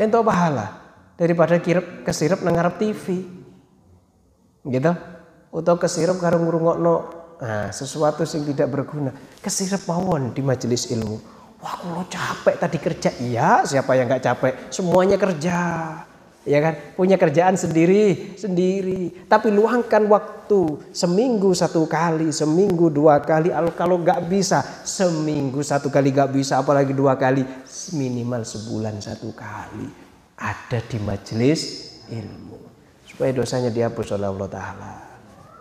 Ento 0.00 0.24
pahala 0.24 0.80
daripada 1.20 1.60
kirep 1.60 2.00
kesirap 2.00 2.40
nang 2.40 2.56
ngarep 2.56 2.80
TV. 2.80 3.28
Gitu. 4.64 4.92
Atau 5.54 5.76
kesirap 5.76 6.16
karo 6.16 6.40
ngrungokno 6.40 7.13
nah, 7.40 7.68
sesuatu 7.70 8.22
yang 8.26 8.44
tidak 8.50 8.68
berguna. 8.70 9.10
Kesirap 9.40 9.86
mawon 9.88 10.34
di 10.34 10.42
majelis 10.42 10.90
ilmu. 10.90 11.18
Wah, 11.64 11.74
kalau 11.80 12.04
capek 12.06 12.54
tadi 12.60 12.78
kerja. 12.78 13.10
Iya, 13.18 13.64
siapa 13.64 13.96
yang 13.96 14.10
nggak 14.10 14.24
capek? 14.24 14.52
Semuanya 14.68 15.16
kerja 15.16 15.58
ya 16.44 16.60
kan 16.60 16.74
punya 16.92 17.16
kerjaan 17.16 17.56
sendiri 17.56 18.36
sendiri 18.36 19.24
tapi 19.24 19.48
luangkan 19.48 20.04
waktu 20.12 20.92
seminggu 20.92 21.56
satu 21.56 21.88
kali 21.88 22.28
seminggu 22.36 22.92
dua 22.92 23.24
kali 23.24 23.48
kalau 23.72 23.96
nggak 23.96 24.28
bisa 24.28 24.60
seminggu 24.84 25.64
satu 25.64 25.88
kali 25.88 26.12
nggak 26.12 26.36
bisa 26.36 26.60
apalagi 26.60 26.92
dua 26.92 27.16
kali 27.16 27.40
minimal 27.96 28.44
sebulan 28.44 29.00
satu 29.00 29.32
kali 29.32 29.88
ada 30.36 30.78
di 30.84 30.98
majelis 31.00 31.60
ilmu 32.12 32.60
supaya 33.08 33.32
dosanya 33.32 33.72
dihapus 33.72 34.12
oleh 34.12 34.28
Allah 34.28 34.48
Taala 34.52 35.13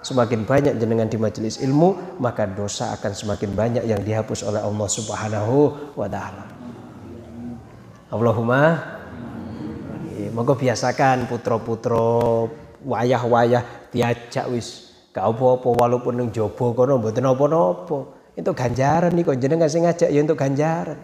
semakin 0.03 0.43
banyak 0.43 0.75
jenengan 0.77 1.07
di 1.07 1.17
majelis 1.17 1.57
ilmu 1.63 2.19
maka 2.19 2.45
dosa 2.45 2.91
akan 2.93 3.11
semakin 3.15 3.55
banyak 3.55 3.83
yang 3.87 4.03
dihapus 4.03 4.43
oleh 4.43 4.59
Allah 4.59 4.87
Subhanahu 4.91 5.57
wa 5.95 6.07
taala 6.11 6.45
Allahumma 8.13 8.93
Monggo 10.33 10.57
biasakan 10.57 11.29
putra-putra 11.29 12.49
wayah-wayah 12.81 13.93
diajak 13.93 14.49
wis 14.49 14.89
gak 15.13 15.29
apa-apa 15.29 15.69
walaupun 15.77 16.17
ning 16.17 16.29
jaba 16.33 16.73
kono 16.73 16.97
mboten 16.97 17.29
apa-apa. 17.29 17.97
Itu 18.33 18.49
ganjaran 18.57 19.13
nih 19.13 19.21
kok 19.29 19.37
jenengan 19.37 19.69
sing 19.69 19.85
ngajak 19.85 20.09
ya 20.09 20.19
untuk 20.25 20.41
ganjaran. 20.41 20.97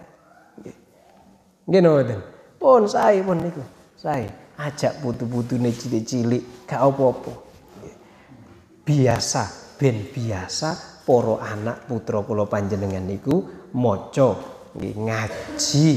Nggih 1.70 1.80
mboten. 1.86 2.18
Pun 2.58 2.82
sae 2.90 3.22
pun 3.22 3.38
niku. 3.38 3.62
Sae 3.94 4.26
ajak 4.58 4.98
putu-putune 4.98 5.70
cilik-cilik 5.70 6.66
gak 6.66 6.82
apa-apa. 6.82 7.49
Biasa 8.90 9.78
ben 9.78 10.10
biasa 10.10 11.02
para 11.06 11.46
anak 11.46 11.86
putra 11.86 12.26
kula 12.26 12.50
panjenengan 12.50 13.06
niku 13.06 13.70
maca 13.78 14.34
ngaji 14.74 15.90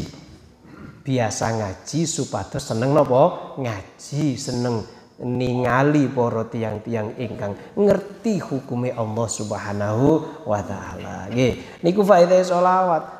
biasa 1.02 1.46
ngaji 1.58 2.00
supados 2.06 2.62
seneng 2.62 2.94
nopo 2.94 3.58
ngaji 3.58 4.38
seneng 4.38 4.86
ningali 5.26 6.06
para 6.10 6.46
tiang-tiang 6.46 7.18
ingkang 7.18 7.58
ngerti 7.74 8.38
hukume 8.46 8.94
Allah 8.94 9.28
Subhanahu 9.30 10.08
wa 10.46 10.62
taala. 10.62 11.34
Nggih, 11.34 11.82
niku 11.82 12.06
faedah. 12.06 12.46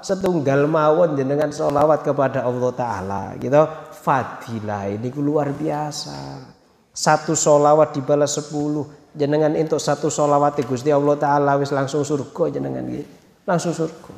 Setunggal 0.06 0.70
mawon 0.70 1.18
jenengan 1.18 1.50
selawat 1.50 2.06
kepada 2.06 2.46
Allah 2.46 2.72
taala, 2.78 3.24
gitu. 3.42 3.64
Fadilah 3.90 4.90
ini 4.90 5.10
luar 5.18 5.50
biasa. 5.50 6.46
Satu 6.94 7.34
solawat 7.34 7.98
dibalas 7.98 8.38
sepuluh. 8.38 9.03
Jenengan 9.14 9.54
untuk 9.54 9.78
satu 9.78 10.10
solawat 10.10 10.58
Gusti 10.66 10.90
Allah 10.90 11.14
taala 11.22 11.54
wis 11.62 11.70
langsung 11.70 12.02
surga 12.02 12.58
jenengan 12.58 12.82
nggih. 12.82 13.06
Langsung 13.46 13.70
surga. 13.70 14.14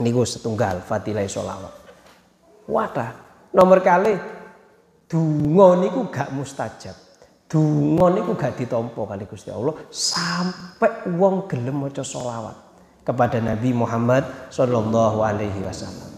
Niku 0.00 0.24
setunggal 0.24 0.80
fadilah 0.80 1.22
solawat. 1.28 1.74
Wadah. 2.64 3.10
Nomor 3.52 3.84
kali 3.84 4.16
donga 5.06 5.84
niku 5.84 6.08
gak 6.08 6.32
mustajab. 6.32 6.96
Donga 7.44 8.16
niku 8.16 8.32
gak 8.32 8.56
ditampa 8.56 9.04
kali 9.04 9.28
Gusti 9.28 9.52
Allah 9.52 9.76
sampai 9.92 11.04
wong 11.14 11.44
gelem 11.44 11.84
maca 11.84 12.00
selawat 12.00 12.56
kepada 13.04 13.36
Nabi 13.38 13.76
Muhammad 13.76 14.48
sallallahu 14.48 15.20
alaihi 15.20 15.60
wasallam. 15.60 16.08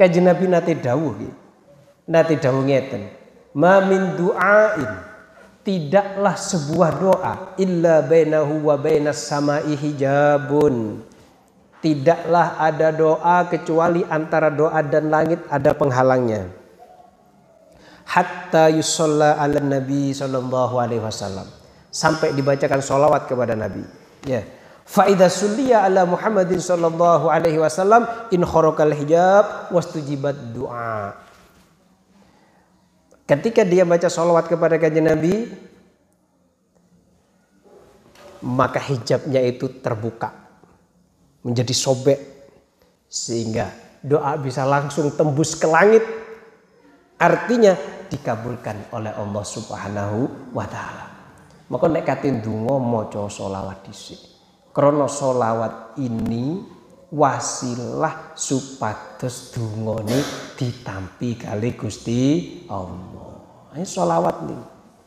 Kanjeng 0.00 0.24
Nabi 0.24 0.48
nate 0.48 0.72
dawuh. 0.72 1.20
Nate 2.08 2.40
dawuh 2.40 2.64
ngeten. 2.64 3.12
Ma 3.54 3.78
min 3.84 4.18
du'ain 4.18 5.13
tidaklah 5.64 6.36
sebuah 6.36 6.90
doa 7.00 7.34
illa 7.56 8.04
bainahu 8.04 8.68
wa 8.68 8.76
bainas 8.76 9.24
sama'i 9.24 9.72
hijabun 9.74 11.00
tidaklah 11.84 12.56
ada 12.56 12.88
doa 12.92 13.44
kecuali 13.44 14.00
antara 14.08 14.48
doa 14.48 14.80
dan 14.80 15.12
langit 15.12 15.44
ada 15.52 15.76
penghalangnya. 15.76 16.48
Hatta 18.08 18.72
yusalla 18.72 19.36
ala 19.36 19.60
Nabi 19.60 20.16
sallallahu 20.16 20.80
alaihi 20.80 21.04
wasallam. 21.04 21.44
Sampai 21.92 22.32
dibacakan 22.32 22.80
solawat 22.80 23.28
kepada 23.28 23.52
Nabi. 23.52 23.84
Ya. 24.24 24.48
Faida 24.84 25.28
suliya 25.32 25.84
ala 25.84 26.04
Muhammadin 26.04 26.60
sallallahu 26.60 27.32
alaihi 27.32 27.56
wasallam 27.56 28.04
in 28.32 28.44
khorokal 28.44 28.92
hijab 28.92 29.72
wastujibat 29.72 30.56
doa. 30.56 31.16
Ketika 33.24 33.64
dia 33.64 33.88
baca 33.88 34.12
solawat 34.12 34.52
kepada 34.52 34.76
kajian 34.76 35.08
Nabi, 35.08 35.48
maka 38.44 38.76
hijabnya 38.76 39.40
itu 39.40 39.80
terbuka 39.80 40.28
menjadi 41.40 41.72
sobek 41.72 42.20
sehingga 43.08 43.72
doa 44.04 44.36
bisa 44.36 44.68
langsung 44.68 45.08
tembus 45.16 45.56
ke 45.56 45.64
langit. 45.64 46.04
Artinya 47.16 47.72
dikabulkan 48.12 48.92
oleh 48.92 49.16
Allah 49.16 49.44
Subhanahu 49.46 50.52
wa 50.52 50.66
taala. 50.68 51.06
Maka 51.72 51.88
nek 51.88 52.04
katin 52.04 52.44
donga 52.44 52.76
maca 52.76 53.24
selawat 53.32 53.88
dhisik. 53.88 54.20
Krana 54.74 55.08
selawat 55.08 55.96
ini 56.02 56.60
wasilah 57.14 58.34
supados 58.34 59.54
dungane 59.54 60.18
ditampi 60.58 61.38
kali 61.38 61.70
Gusti 61.78 62.20
Allah. 62.66 63.13
Ini 63.74 63.82
selawat 63.82 64.46
nih. 64.46 64.60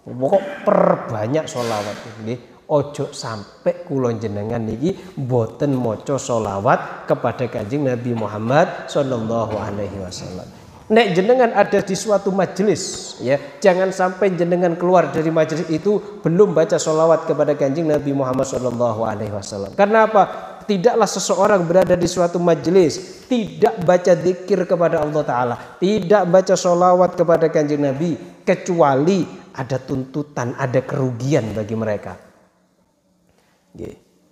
Pokok 0.08 0.44
perbanyak 0.68 1.48
selawat 1.48 1.96
nggih. 2.24 2.40
ojo 2.68 3.16
sampai 3.16 3.88
kulon 3.88 4.20
jenengan 4.20 4.60
niki 4.60 4.92
boten 5.16 5.72
moco 5.72 6.20
solawat 6.20 7.08
kepada 7.08 7.48
kanjeng 7.48 7.88
Nabi 7.88 8.12
Muhammad 8.12 8.92
Shallallahu 8.92 9.56
Alaihi 9.56 10.04
Wasallam. 10.04 10.44
Nek 10.88 11.20
jenengan 11.20 11.52
ada 11.52 11.84
di 11.84 11.96
suatu 12.00 12.32
majelis, 12.32 13.16
ya 13.20 13.36
jangan 13.60 13.92
sampai 13.92 14.32
jenengan 14.40 14.72
keluar 14.80 15.12
dari 15.12 15.28
majelis 15.28 15.68
itu 15.68 16.20
belum 16.24 16.56
baca 16.56 16.80
solawat 16.80 17.28
kepada 17.28 17.60
kanjeng 17.60 17.92
Nabi 17.92 18.16
Muhammad 18.16 18.48
Wasallam. 18.48 19.76
Karena 19.76 20.08
apa? 20.08 20.47
Tidaklah 20.68 21.08
seseorang 21.08 21.64
berada 21.64 21.96
di 21.96 22.06
suatu 22.06 22.38
majelis 22.38 23.26
tidak 23.32 23.80
baca 23.88 24.14
zikir 24.14 24.68
kepada 24.68 25.02
Allah 25.02 25.24
Ta'ala 25.24 25.56
tidak 25.80 26.28
baca 26.28 26.54
sholawat 26.54 27.16
kepada 27.16 27.48
kanjeng 27.48 27.88
Nabi 27.88 28.44
kecuali 28.44 29.48
ada 29.58 29.82
tuntutan 29.82 30.54
ada 30.54 30.86
kerugian 30.86 31.58
bagi 31.58 31.74
mereka. 31.74 32.14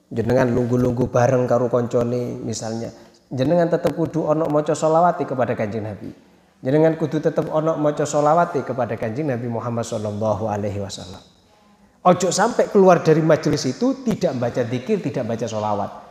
Jenengan 0.06 0.54
lunggu-lunggu 0.54 1.10
bareng 1.10 1.50
karo 1.50 1.66
koncone 1.68 2.38
misalnya. 2.46 2.94
Jenengan 3.26 3.74
tetap 3.74 3.98
kudu 3.98 4.30
ono 4.30 4.46
moco 4.46 4.72
sholawati 4.78 5.26
kepada 5.26 5.58
kanjeng 5.58 5.82
Nabi. 5.82 6.14
Jenengan 6.62 6.94
kudu 6.94 7.26
tetap 7.26 7.50
ono 7.50 7.74
moco 7.74 8.06
sholawati 8.06 8.62
kepada 8.62 8.94
kanjeng 9.02 9.34
Nabi 9.34 9.50
Muhammad 9.50 9.82
Shallallahu 9.82 10.46
Alaihi 10.46 10.78
Wasallam. 10.78 11.20
Ojo 12.06 12.30
sampai 12.30 12.70
keluar 12.70 13.02
dari 13.02 13.26
majelis 13.26 13.66
itu 13.66 14.06
tidak 14.06 14.38
baca 14.38 14.62
zikir, 14.62 15.02
tidak 15.02 15.26
baca 15.26 15.46
sholawat. 15.50 16.05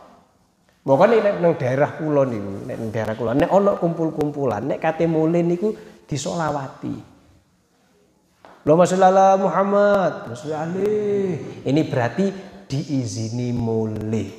Pokoknya 0.85 1.17
nek 1.17 1.35
nang 1.41 1.53
daerah 1.57 1.97
kula 1.97 2.29
niku, 2.29 2.61
nek 2.69 2.77
nang 2.77 2.89
daerah 2.93 3.17
kula 3.17 3.33
nek 3.33 3.49
ana 3.49 3.73
kumpul-kumpulan, 3.73 4.69
nek 4.69 4.77
kate 4.77 5.09
mulih 5.09 5.41
niku 5.41 5.73
disolawati. 6.05 7.17
Allahumma 8.61 8.85
sholli 8.85 9.05
ala 9.05 9.33
Muhammad, 9.33 10.29
Ali. 10.53 11.37
Ini 11.65 11.81
berarti 11.89 12.25
diizini 12.69 13.49
mulih. 13.49 14.29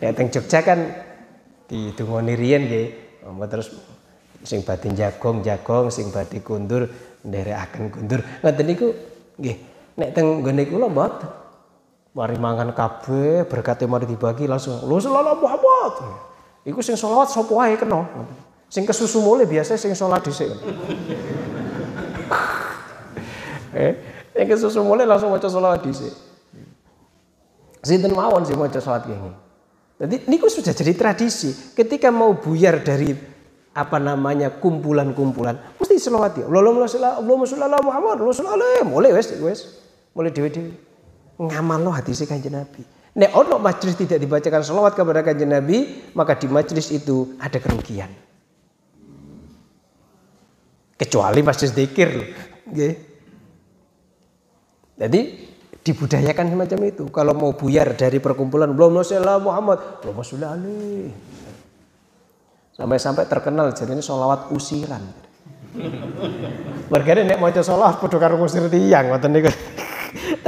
Nek 0.00 0.12
teng 0.16 0.28
Jogja 0.32 0.64
kan 0.64 0.88
didungoni 1.68 2.32
riyen 2.32 2.64
nggih. 2.64 2.88
Terus 3.48 3.76
sing 4.40 4.64
batin 4.64 4.96
jagong 4.96 5.44
jagong, 5.44 5.92
sing 5.92 6.08
badhe 6.08 6.40
kundur 6.40 6.88
nderekaken 7.28 7.92
kundur. 7.92 8.24
Ngoten 8.40 8.64
niku 8.64 8.88
nggih. 9.36 9.56
Nek 10.00 10.16
teng 10.16 10.40
nggone 10.40 10.64
kula 10.64 10.88
mboten. 10.88 11.47
Mari 12.18 12.34
mangan 12.34 12.74
kabeh, 12.74 13.46
berkate 13.46 13.86
mari 13.86 14.02
dibagi 14.02 14.50
langsung. 14.50 14.82
Lu 14.90 14.98
selalu 14.98 15.38
Muhammad. 15.38 16.18
Iku 16.66 16.82
sing 16.82 16.98
selawat 16.98 17.30
sapa 17.30 17.54
wae 17.54 17.78
kena. 17.78 18.10
Sing 18.66 18.82
kesusu 18.82 19.22
mulai 19.22 19.46
biasa 19.46 19.78
sing 19.78 19.94
salat 19.94 20.26
dhisik. 20.26 20.50
eh, 23.78 23.92
sing 24.34 24.50
kesusu 24.50 24.82
mulai 24.82 25.06
langsung 25.06 25.30
maca 25.30 25.46
selawat 25.46 25.86
dhisik. 25.86 26.10
Sinten 27.86 28.10
mawon 28.10 28.42
sing 28.42 28.58
maca 28.58 28.82
selawat 28.82 29.06
gini. 29.06 29.30
Jadi 30.02 30.26
niku 30.26 30.50
sudah 30.50 30.74
jadi 30.74 30.98
tradisi. 30.98 31.54
Ketika 31.78 32.10
mau 32.10 32.34
buyar 32.34 32.82
dari 32.82 33.14
apa 33.78 34.02
namanya 34.02 34.58
kumpulan-kumpulan 34.58 35.78
mesti 35.78 36.02
selawat 36.02 36.42
ya. 36.42 36.50
Allahumma 36.50 36.90
sholli 37.46 37.62
ala 37.62 37.78
Muhammad, 37.78 38.18
Allahumma 38.18 38.34
sholli 38.34 38.82
mulai 38.90 39.14
wes 39.14 39.30
wes. 39.38 39.86
Mulai 40.18 40.34
dewe-dewe 40.34 40.87
ngamalno 41.38 41.94
hadis 41.94 42.26
kanjeng 42.26 42.58
Nabi. 42.58 42.82
Nek 43.18 43.30
ono 43.34 43.58
majlis 43.58 43.98
tidak 43.98 44.18
dibacakan 44.22 44.62
selawat 44.62 44.92
kepada 44.94 45.22
kanjeng 45.22 45.50
Nabi, 45.50 46.10
maka 46.14 46.34
di 46.38 46.46
majlis 46.50 46.90
itu 46.90 47.38
ada 47.38 47.58
kerugian. 47.58 48.10
Kecuali 50.98 51.40
majlis 51.46 51.70
zikir 51.72 52.10
Okay. 52.68 52.92
Jadi 55.00 55.20
dibudayakan 55.80 56.52
semacam 56.52 56.80
itu. 56.84 57.08
Kalau 57.08 57.32
mau 57.32 57.56
buyar 57.56 57.96
dari 57.96 58.20
perkumpulan 58.20 58.68
belum 58.76 59.00
Rasulullah 59.00 59.40
Muhammad, 59.40 60.04
belum 60.04 60.20
Rasulullah 60.20 60.52
Ali. 60.52 61.08
Sampai-sampai 62.76 63.24
terkenal 63.24 63.72
jadi 63.72 63.96
ini 63.96 64.04
sholawat 64.04 64.52
usiran. 64.52 65.00
Mereka 66.92 67.24
nek 67.24 67.40
mau 67.40 67.48
sholawat 67.48 68.04
padha 68.04 68.18
karo 68.20 68.36
usir 68.44 68.68
tiyang 68.68 69.08
ngoten 69.08 69.32
niku. 69.32 69.50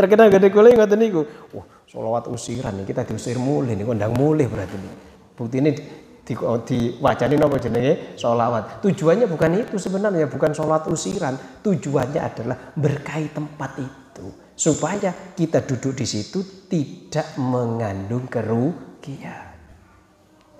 Terkenal 0.01 0.33
gede 0.33 0.49
kule 0.49 0.73
ngoten 0.73 0.97
niku. 0.97 1.29
Wah, 1.53 1.85
sholawat 1.85 2.33
usiran 2.33 2.73
nih 2.81 2.89
kita 2.89 3.05
diusir 3.05 3.37
mulih 3.37 3.77
nih 3.77 3.85
kondang 3.85 4.17
mulih 4.17 4.49
berarti 4.49 4.81
nih. 4.81 4.95
Bukti 5.37 5.61
ini 5.61 5.77
di, 6.25 6.33
di 6.65 6.79
wacani 6.97 7.37
nopo 7.37 7.61
jenenge 7.61 8.17
sholawat. 8.17 8.81
Tujuannya 8.81 9.29
bukan 9.29 9.61
itu 9.61 9.77
sebenarnya, 9.77 10.25
bukan 10.33 10.57
sholat 10.57 10.89
usiran. 10.89 11.37
Tujuannya 11.61 12.17
adalah 12.17 12.57
berkait 12.73 13.37
tempat 13.37 13.77
itu 13.77 14.27
supaya 14.57 15.13
kita 15.37 15.69
duduk 15.69 15.93
di 15.93 16.09
situ 16.09 16.65
tidak 16.65 17.37
mengandung 17.37 18.25
kerugian. 18.25 19.50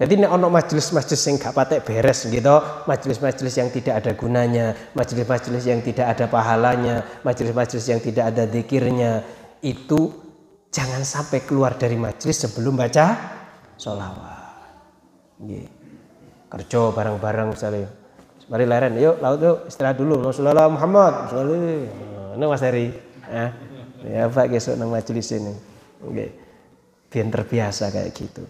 Jadi 0.01 0.17
ini 0.17 0.25
ono 0.25 0.49
majelis-majelis 0.49 1.29
yang 1.29 1.37
gak 1.37 1.53
patek 1.53 1.85
beres 1.85 2.25
gitu, 2.25 2.57
majelis-majelis 2.89 3.55
yang 3.61 3.69
tidak 3.69 4.01
ada 4.01 4.17
gunanya, 4.17 4.73
majelis-majelis 4.97 5.69
yang 5.69 5.85
tidak 5.85 6.17
ada 6.17 6.25
pahalanya, 6.25 7.05
majelis-majelis 7.21 7.85
yang 7.85 8.01
tidak 8.01 8.33
ada 8.33 8.49
zikirnya, 8.49 9.21
itu 9.61 10.09
jangan 10.73 11.05
sampai 11.05 11.45
keluar 11.45 11.77
dari 11.77 12.01
majelis 12.01 12.33
sebelum 12.33 12.81
baca 12.81 13.13
sholawat. 13.77 14.57
Kerja 16.49 16.81
bareng-bareng 16.97 17.53
misalnya. 17.53 17.93
Mari 18.49 18.65
leren, 18.65 18.97
yuk 18.97 19.21
laut 19.21 19.37
yuk 19.45 19.69
istirahat 19.69 20.01
dulu. 20.01 20.25
Rasulullah 20.25 20.67
Muhammad. 20.73 21.29
Ini 21.31 22.45
Mas 22.49 22.65
Heri. 22.65 22.89
Ya 24.09 24.33
Pak 24.33 24.49
besok 24.49 24.81
nang 24.81 24.89
majelis 24.89 25.29
ini. 25.37 25.53
Oke. 26.03 26.27
Biar 27.13 27.29
terbiasa 27.29 27.93
kayak 27.93 28.17
gitu 28.17 28.49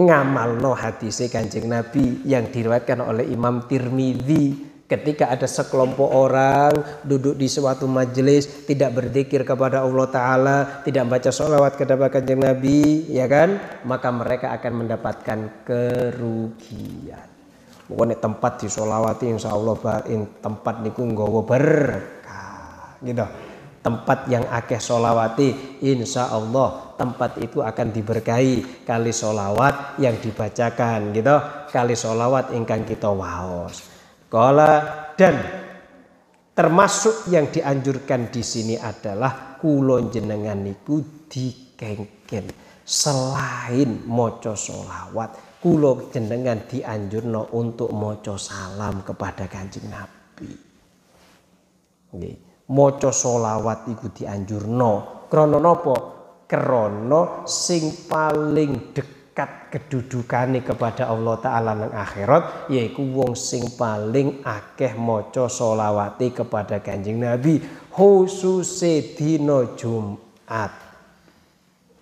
ngamalno 0.00 0.72
hadis 0.72 1.20
Kanjeng 1.28 1.68
Nabi 1.68 2.24
yang 2.24 2.48
diriwayatkan 2.48 3.04
oleh 3.04 3.28
Imam 3.28 3.68
Tirmidzi 3.68 4.72
ketika 4.88 5.30
ada 5.30 5.46
sekelompok 5.46 6.08
orang 6.10 6.72
duduk 7.06 7.38
di 7.38 7.46
suatu 7.46 7.86
majelis 7.86 8.66
tidak 8.66 8.96
berzikir 8.96 9.46
kepada 9.46 9.86
Allah 9.86 10.06
taala, 10.10 10.58
tidak 10.82 11.06
baca 11.06 11.30
sholawat 11.30 11.78
kepada 11.78 12.10
Kanjeng 12.10 12.42
Nabi, 12.42 13.06
ya 13.06 13.30
kan? 13.30 13.60
Maka 13.86 14.08
mereka 14.10 14.50
akan 14.56 14.72
mendapatkan 14.82 15.38
kerugian. 15.62 17.28
Pokoknya 17.86 18.16
tempat 18.18 18.52
di 18.62 18.68
sholawati 18.70 19.26
insya 19.30 19.54
Allah 19.54 19.74
tempat 20.42 20.74
niku 20.82 21.02
nggawa 21.06 21.42
berkah 21.42 22.98
gitu 23.02 23.49
tempat 23.80 24.28
yang 24.28 24.44
akeh 24.48 24.80
solawati 24.80 25.80
insya 25.84 26.28
Allah 26.28 26.94
tempat 27.00 27.40
itu 27.40 27.64
akan 27.64 27.88
diberkahi. 27.92 28.84
Kali 28.84 29.12
solawat 29.12 29.96
yang 30.00 30.20
dibacakan 30.20 31.16
gitu. 31.16 31.36
Kali 31.72 31.96
solawat 31.96 32.52
ingkang 32.52 32.84
kita 32.84 33.08
waos. 33.08 33.88
Kala 34.28 34.84
dan 35.16 35.40
termasuk 36.52 37.32
yang 37.32 37.48
dianjurkan 37.48 38.28
di 38.28 38.44
sini 38.44 38.76
adalah 38.76 39.56
kulon 39.58 40.12
jenengan 40.12 40.60
niku 40.60 41.26
dikengken 41.26 42.52
selain 42.84 44.02
moco 44.06 44.54
solawat 44.54 45.50
kulo 45.60 46.08
jenengan 46.08 46.64
dianjurno 46.64 47.52
untuk 47.52 47.92
moco 47.92 48.40
salam 48.40 49.04
kepada 49.04 49.44
kanjeng 49.44 49.92
Nabi. 49.92 50.50
Maca 52.70 53.10
solawat 53.10 53.90
iku 53.90 54.14
dianjurno 54.14 55.26
krana 55.26 55.58
napa? 55.58 55.96
Krana 56.50 57.46
sing 57.46 58.10
paling 58.10 58.90
dekat 58.90 59.70
kedudukane 59.70 60.66
kepada 60.66 61.06
Allah 61.06 61.38
taala 61.38 61.78
nang 61.78 61.94
akhirat 61.94 62.66
yaiku 62.74 63.06
wong 63.14 63.38
sing 63.38 63.78
paling 63.78 64.42
akeh 64.42 64.98
maca 64.98 65.46
solawati 65.46 66.34
kepada 66.34 66.82
Kanjeng 66.82 67.22
Nabi 67.22 67.62
khusus 67.94 68.82
dina 69.14 69.78
Jumat. 69.78 70.90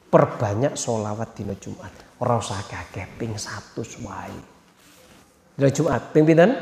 Perbanyak 0.09 0.73
solawat 0.73 1.37
dina 1.37 1.53
Jumat. 1.61 1.93
Ora 2.25 2.41
usah 2.41 2.65
kakeh 2.65 3.05
ping 3.21 3.37
100 3.37 3.77
wae. 4.09 4.41
Dina 5.61 5.69
Jumat 5.69 6.09
ping 6.17 6.25
pinten? 6.25 6.57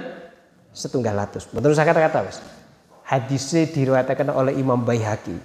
Setunggal 0.74 1.14
atus. 1.22 1.46
Betul 1.54 1.72
saya 1.78 1.86
kata-kata 1.86 2.26
wis 2.26 2.55
hadisnya 3.06 3.70
diriwayatkan 3.70 4.34
oleh 4.34 4.58
Imam 4.58 4.82
Baihaqi. 4.82 5.38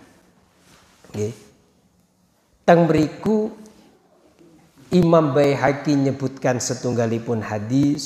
Nggih. 1.13 1.33
Teng 2.65 2.89
beriku 2.89 3.53
Imam 4.91 5.31
Baihaqi 5.31 5.95
nyebutkan 5.95 6.57
setunggalipun 6.57 7.39
hadis 7.45 8.03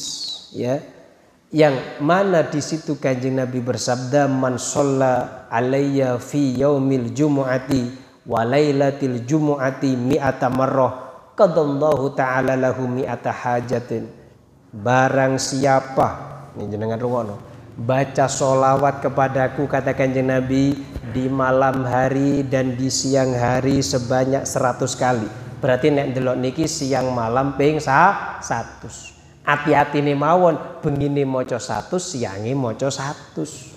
ya 0.54 0.84
yang 1.56 2.04
mana 2.04 2.44
di 2.44 2.60
situ 2.60 3.00
kanjeng 3.00 3.40
Nabi 3.40 3.64
bersabda 3.64 4.28
man 4.28 4.60
sholla 4.60 5.48
alayya 5.48 6.20
fi 6.20 6.60
yaumil 6.60 7.16
jumu'ati 7.16 7.96
wa 8.28 8.44
lailatil 8.44 9.24
jumu'ati 9.24 9.96
mi'ata 9.96 10.52
marrah 10.52 10.94
qadallahu 11.38 12.12
ta'ala 12.18 12.60
lahu 12.60 12.90
mi'ata 12.90 13.32
hajatin 13.32 14.10
barang 14.76 15.40
siapa 15.40 16.08
ini 16.60 16.68
jenengan 16.68 17.00
rungokno 17.00 17.55
baca 17.76 18.32
solawat 18.32 19.04
kepadaku 19.04 19.68
kata 19.68 19.92
kanjeng 19.92 20.32
Nabi 20.32 20.80
di 21.12 21.28
malam 21.28 21.84
hari 21.84 22.48
dan 22.48 22.80
di 22.80 22.88
siang 22.88 23.36
hari 23.36 23.84
sebanyak 23.84 24.48
100 24.48 24.96
kali. 24.96 25.28
Berarti 25.60 25.92
nek 25.92 26.16
delok 26.16 26.40
niki 26.40 26.66
siang 26.72 27.12
malam 27.12 27.60
ping 27.60 27.84
100. 27.84 29.44
Hati-hati 29.46 30.02
nih 30.02 30.18
mawon, 30.18 30.82
begini 30.82 31.22
moco 31.22 31.60
100, 31.60 32.00
siangi 32.02 32.56
moco 32.56 32.88
100. 32.90 33.76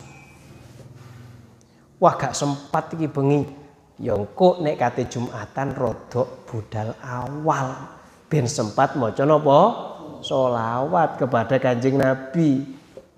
Wah 1.98 2.14
gak 2.14 2.38
sempat 2.38 2.94
iki 2.94 3.10
bengi. 3.10 3.42
Ya 3.98 4.14
engko 4.14 4.62
nek 4.62 4.78
kate 4.78 5.10
Jumatan 5.10 5.74
rodok 5.74 6.46
budal 6.46 6.94
awal. 7.02 7.98
Ben 8.30 8.46
sempat 8.46 8.94
maca 8.94 9.26
napa? 9.26 9.60
Solawat 10.22 11.18
kepada 11.18 11.58
Kanjeng 11.58 11.98
Nabi. 11.98 12.62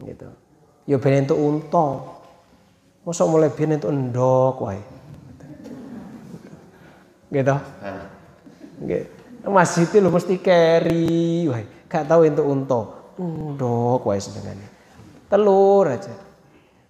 Gitu. 0.01 0.40
Ya 0.91 0.99
ben 0.99 1.23
entuk 1.23 1.39
unta. 1.39 2.03
Masa 3.07 3.23
mulai 3.23 3.47
biyen 3.55 3.79
itu 3.79 3.87
endok 3.87 4.59
wae. 4.67 4.83
Gitu. 7.31 7.57
Nggih. 8.83 9.05
Masjid 9.47 9.87
itu 9.87 10.11
mesti 10.11 10.35
carry 10.43 11.47
wae. 11.47 11.63
Gak 11.87 12.11
tahu 12.11 12.27
untuk 12.27 12.43
unta. 12.43 12.81
Endok 13.23 14.03
wae 14.03 14.19
senengane. 14.19 14.67
Telur 15.31 15.87
aja. 15.87 16.11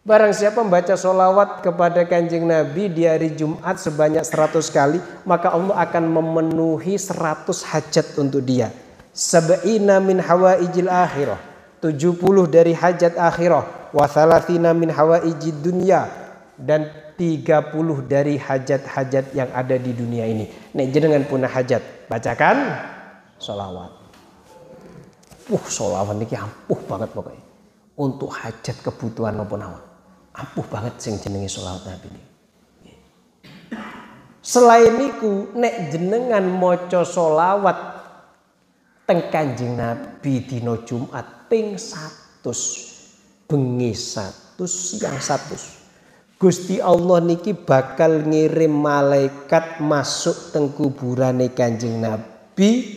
Barang 0.00 0.32
siapa 0.32 0.64
membaca 0.64 0.96
solawat 0.96 1.60
kepada 1.60 2.08
kanjeng 2.08 2.48
Nabi 2.48 2.88
di 2.88 3.04
hari 3.04 3.36
Jumat 3.36 3.76
sebanyak 3.76 4.24
100 4.24 4.64
kali, 4.72 4.96
maka 5.28 5.52
Allah 5.52 5.76
akan 5.76 6.08
memenuhi 6.08 6.96
100 6.96 7.52
hajat 7.68 8.16
untuk 8.16 8.40
dia. 8.40 8.72
Sab'ina 9.12 10.00
min 10.00 10.16
hawaijil 10.24 10.88
akhirah. 10.88 11.49
70 11.80 12.20
dari 12.52 12.76
hajat 12.76 13.16
akhirah 13.16 13.90
wa 13.96 14.04
thalathina 14.04 14.76
min 14.76 14.92
hawaijid 14.92 15.64
dunya 15.64 16.06
dan 16.60 16.92
30 17.16 18.08
dari 18.08 18.40
hajat-hajat 18.40 19.36
yang 19.36 19.48
ada 19.52 19.76
di 19.76 19.92
dunia 19.92 20.24
ini. 20.24 20.48
Nek 20.76 20.86
jenengan 20.92 21.24
punya 21.28 21.48
hajat, 21.48 22.08
bacakan 22.08 22.56
solawat. 23.36 23.92
Uh, 25.52 25.64
solawat 25.68 26.16
ini 26.16 26.36
ampuh 26.36 26.80
banget 26.88 27.12
pokoknya. 27.12 27.44
Untuk 28.00 28.32
hajat 28.32 28.76
kebutuhan 28.80 29.36
maupun 29.36 29.60
awal. 29.60 29.84
Ampuh 30.32 30.64
banget 30.68 30.96
sing 30.96 31.20
jenengi 31.20 31.48
solawat 31.48 31.84
Nabi 31.84 32.08
ini. 32.08 32.22
Selain 34.40 34.96
itu, 34.96 35.52
nek 35.52 35.92
jenengan 35.92 36.44
moco 36.48 37.04
solawat 37.04 37.76
teng 39.04 39.28
kanjeng 39.28 39.76
Nabi 39.76 40.40
dino 40.48 40.80
Jumat 40.88 41.39
ping 41.50 41.74
100 41.74 43.50
bengi 43.50 43.90
satu 43.90 44.62
siang 44.70 45.18
satu 45.18 45.58
Gusti 46.40 46.80
Allah 46.80 47.20
niki 47.20 47.52
bakal 47.52 48.24
ngirim 48.24 48.72
malaikat 48.72 49.76
masuk 49.84 50.56
teng 50.56 50.72
kuburane 50.72 51.52
Kanjeng 51.52 52.00
Nabi. 52.00 52.96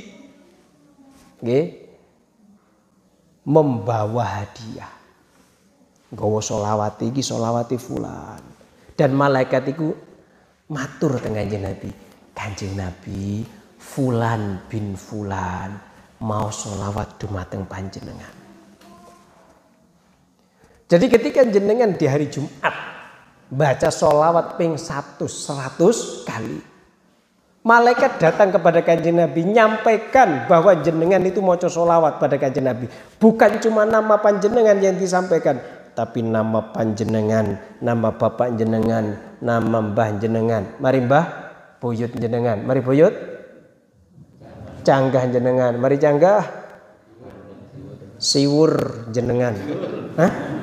Nggih. 1.43 1.65
Membawa 3.43 4.23
hadiah. 4.39 4.87
Nggawa 6.15 6.39
solawati 6.39 7.11
iki 7.11 7.19
solawati 7.19 7.75
fulan. 7.75 8.39
Dan 8.95 9.11
malaikat 9.11 9.75
itu 9.75 9.91
matur 10.71 11.19
teng 11.19 11.35
Kanjeng 11.35 11.67
Nabi. 11.67 11.91
Kanjeng 12.31 12.79
Nabi 12.79 13.43
fulan 13.75 14.63
bin 14.71 14.95
fulan 14.95 15.75
mau 16.23 16.47
solawat 16.47 17.19
dumateng 17.19 17.67
panjenengan 17.67 18.42
jadi 20.93 21.05
ketika 21.09 21.41
jenengan 21.41 21.97
di 21.97 22.05
hari 22.05 22.29
Jumat 22.29 22.69
baca 23.49 23.89
solawat 23.89 24.61
ping 24.61 24.77
satu 24.77 25.25
seratus 25.25 26.21
kali. 26.21 26.61
Malaikat 27.65 28.21
datang 28.21 28.53
kepada 28.53 28.85
kanjeng 28.85 29.17
Nabi 29.17 29.41
nyampaikan 29.47 30.45
bahwa 30.45 30.77
jenengan 30.85 31.23
itu 31.25 31.41
mau 31.41 31.57
solawat 31.57 32.21
pada 32.21 32.37
kanjeng 32.37 32.69
Nabi. 32.69 32.85
Bukan 33.17 33.57
cuma 33.57 33.89
nama 33.89 34.21
panjenengan 34.21 34.77
yang 34.77 34.93
disampaikan. 34.99 35.57
Tapi 35.97 36.21
nama 36.21 36.61
panjenengan, 36.75 37.57
nama 37.81 38.13
bapak 38.13 38.53
jenengan, 38.53 39.17
nama 39.41 39.77
mbah 39.81 40.09
jenengan. 40.21 40.77
Mari 40.77 41.09
mbah, 41.09 41.25
buyut 41.81 42.13
jenengan. 42.13 42.61
Mari 42.61 42.85
buyut. 42.85 43.15
Canggah 44.85 45.25
jenengan. 45.31 45.73
Mari 45.79 45.97
canggah. 45.97 46.43
Siwur 48.21 49.07
jenengan. 49.09 49.55
Hah? 50.21 50.53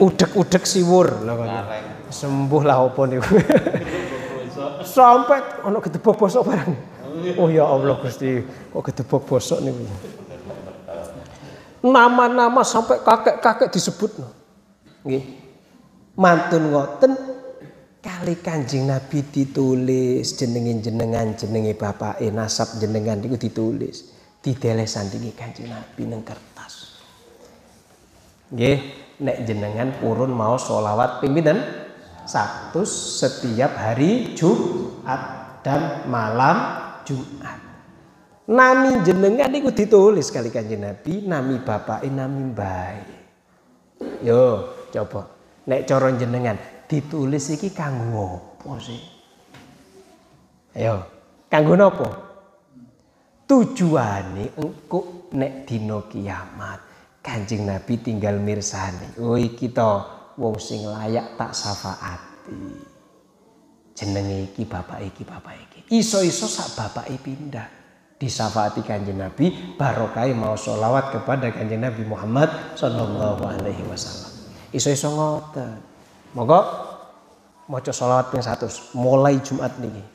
Udek-udek 0.00 0.64
siwur. 0.66 1.24
Sembuh 2.12 2.62
lah 2.62 2.84
opo 2.84 3.08
niku. 3.08 3.36
Sampai 4.82 5.64
ono 5.64 5.80
gedebok 5.80 6.26
bosok 6.26 6.42
barang 6.44 6.92
oh 7.38 7.48
ya 7.48 7.64
Allah 7.68 7.96
Gusti. 8.00 8.40
Kok 8.72 8.82
gedebok 8.82 9.22
bosok 9.28 9.58
niku? 9.62 9.84
Nama-nama 11.82 12.62
sampai 12.62 13.02
kakek-kakek 13.02 13.72
disebut 13.74 14.10
nggih. 15.06 15.24
Mantun 16.18 16.64
ngoten. 16.70 17.12
Kali 18.02 18.34
kanjeng 18.42 18.90
Nabi 18.90 19.22
ditulis 19.30 20.34
jenengin 20.34 20.82
jenengan 20.82 21.38
jenenge 21.38 21.78
bapak 21.78 22.18
nasab 22.34 22.82
jenengan 22.82 23.18
niku 23.18 23.38
ditulis. 23.38 24.10
Di 24.42 24.58
delesan 24.58 25.06
tinggi 25.06 25.30
kanjeng 25.30 25.70
Nabi 25.70 26.02
neng 26.10 26.26
kertas. 26.26 26.98
Nggih 28.50 29.01
nek 29.22 29.46
jenengan 29.46 29.94
purun 30.02 30.34
mau 30.34 30.58
sholawat 30.58 31.22
pimpinan 31.22 31.62
satu 32.26 32.82
setiap 32.82 33.78
hari 33.78 34.34
Jumat 34.34 35.22
dan 35.62 36.06
malam 36.10 36.56
Jumat. 37.06 37.58
Nami 38.50 39.06
jenengan 39.06 39.54
itu 39.54 39.70
ditulis 39.70 40.34
kali 40.34 40.50
kanjeng 40.50 40.82
Nabi, 40.82 41.22
nami 41.22 41.62
bapak, 41.62 42.02
nami 42.10 42.50
bayi. 42.50 43.14
Yo, 44.26 44.66
coba. 44.90 45.30
Nek 45.62 45.86
coron 45.86 46.18
jenengan 46.18 46.58
ditulis 46.90 47.54
iki 47.54 47.70
kanggo 47.70 48.58
apa 48.58 48.78
sih? 48.82 49.02
Ayo, 50.74 51.06
kanggo 51.46 51.78
napa? 51.78 52.08
Tujuane 53.46 54.58
engko 54.58 55.30
nek 55.38 55.62
dino 55.62 56.10
kiamat 56.10 56.91
Kanjeng 57.22 57.70
Nabi 57.70 58.02
tinggal 58.02 58.42
mirsani. 58.42 59.14
Oi 59.22 59.54
kita 59.54 60.02
wong 60.34 60.58
sing 60.58 60.82
layak 60.82 61.38
tak 61.38 61.54
syafaati. 61.54 62.90
Jenenge 63.94 64.50
iki 64.50 64.66
bapak 64.66 64.98
iki 65.06 65.22
bapak 65.22 65.54
iki. 65.54 65.80
Iso-iso 65.94 66.50
sak 66.50 66.74
bapak 66.74 67.06
pindah. 67.22 67.80
Disafaati 68.18 68.86
kanjeng 68.86 69.18
Nabi 69.18 69.74
barokai 69.74 70.30
mau 70.30 70.54
sholawat 70.54 71.10
kepada 71.10 71.50
kanjeng 71.50 71.82
Nabi 71.82 72.06
Muhammad 72.06 72.78
Sallallahu 72.78 73.42
Alaihi 73.42 73.82
Wasallam. 73.86 74.30
Iso-iso 74.70 75.10
ngoten. 75.10 75.82
Moga 76.34 76.62
maca 77.66 77.90
sholawat 77.90 78.30
ping 78.30 78.42
100 78.42 78.94
mulai 78.94 79.42
Jumat 79.42 79.74
niki. 79.78 80.11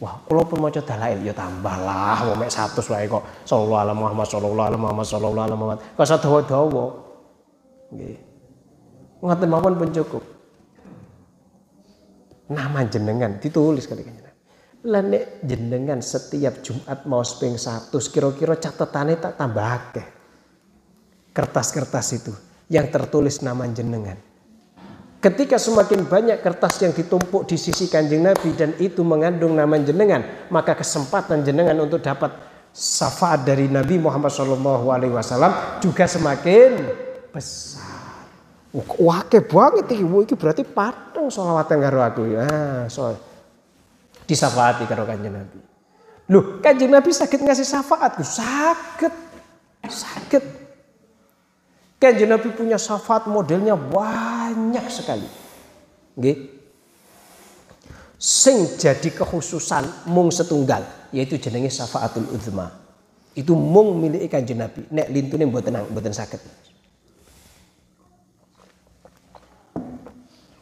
Wah, 0.00 0.16
kalau 0.24 0.48
pun 0.48 0.64
mau 0.64 0.72
dalail 0.72 1.20
ya 1.20 1.36
tambahlah, 1.36 2.24
mau 2.24 2.36
mek 2.40 2.48
satu 2.48 2.80
wae 2.88 3.04
kok. 3.04 3.20
Sallallahu 3.44 3.80
alaihi 3.84 3.98
Muhammad 4.00 4.26
sallallahu 4.32 4.68
alaihi 4.72 4.80
Muhammad 4.80 5.06
sallallahu 5.06 5.44
alaihi 5.44 5.60
Muhammad. 5.60 5.78
Kok 5.92 6.06
sadawa-dawa. 6.08 6.84
Nggih. 7.92 8.18
Ngoten 9.20 9.48
mawon 9.52 9.74
pun 9.76 9.90
cukup. 9.92 10.24
Nama 12.48 12.80
jenengan 12.88 13.36
ditulis 13.38 13.84
kali 13.84 14.02
nek 14.80 15.44
jenengan 15.44 16.00
setiap 16.00 16.64
Jumat 16.64 17.04
mau 17.04 17.20
ping 17.20 17.60
100 17.60 17.92
kira-kira 17.92 18.56
catatane 18.56 19.20
tak 19.20 19.36
tambah 19.36 19.60
akeh. 19.60 20.06
Kertas-kertas 21.36 22.06
itu 22.16 22.32
yang 22.72 22.88
tertulis 22.88 23.44
nama 23.44 23.68
jenengan. 23.68 24.16
Ketika 25.20 25.60
semakin 25.60 26.08
banyak 26.08 26.40
kertas 26.40 26.80
yang 26.80 26.96
ditumpuk 26.96 27.44
di 27.44 27.60
sisi 27.60 27.92
kanjeng 27.92 28.24
Nabi 28.24 28.56
dan 28.56 28.72
itu 28.80 29.04
mengandung 29.04 29.52
nama 29.52 29.76
jenengan, 29.76 30.48
maka 30.48 30.72
kesempatan 30.72 31.44
jenengan 31.44 31.76
untuk 31.76 32.00
dapat 32.00 32.32
syafaat 32.72 33.44
dari 33.44 33.68
Nabi 33.68 34.00
Muhammad 34.00 34.32
SAW 34.32 35.52
juga 35.84 36.08
semakin 36.08 36.70
besar. 37.36 38.24
Wah, 38.72 39.20
iki. 39.26 39.44
Wah, 39.52 40.22
iki 40.24 40.34
berarti 40.40 40.64
pateng 40.64 41.28
sholawatan 41.28 41.76
karo 41.84 42.00
aku. 42.00 42.22
Nah, 42.40 42.88
so 42.88 43.12
disafaati 44.24 44.88
karo 44.88 45.04
kanjeng 45.04 45.36
Nabi. 45.36 45.60
Loh, 46.32 46.64
kanjeng 46.64 46.88
Nabi 46.88 47.12
sakit 47.12 47.44
ngasih 47.44 47.68
syafaat? 47.68 48.24
Sakit. 48.24 49.14
Sakit. 49.84 50.59
Kanjeng 52.00 52.32
Nabi 52.32 52.48
punya 52.56 52.80
syafaat 52.80 53.28
modelnya 53.28 53.76
banyak 53.76 54.88
sekali. 54.88 55.28
Nggih. 56.16 56.48
Sing 58.16 58.80
jadi 58.80 59.12
kekhususan 59.12 60.08
mung 60.08 60.32
setunggal 60.32 60.80
yaitu 61.12 61.36
jenenge 61.36 61.68
syafaatul 61.68 62.24
uzma. 62.32 62.72
Itu 63.36 63.52
mung 63.52 64.00
milik 64.00 64.32
Kanjeng 64.32 64.64
Nabi. 64.64 64.88
Nek 64.88 65.12
lintune 65.12 65.44
mboten 65.44 65.76
mboten 65.92 66.16
saged. 66.16 66.40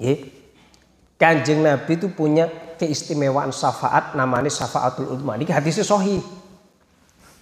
Nggih. 0.02 0.18
Kanjeng 1.18 1.62
Nabi 1.62 1.98
itu 1.98 2.10
punya 2.10 2.50
keistimewaan 2.82 3.54
syafaat 3.54 4.18
namanya 4.18 4.50
syafaatul 4.50 5.14
ulama. 5.14 5.38
Ini 5.38 5.50
hadisnya 5.54 5.86
sohi. 5.86 6.18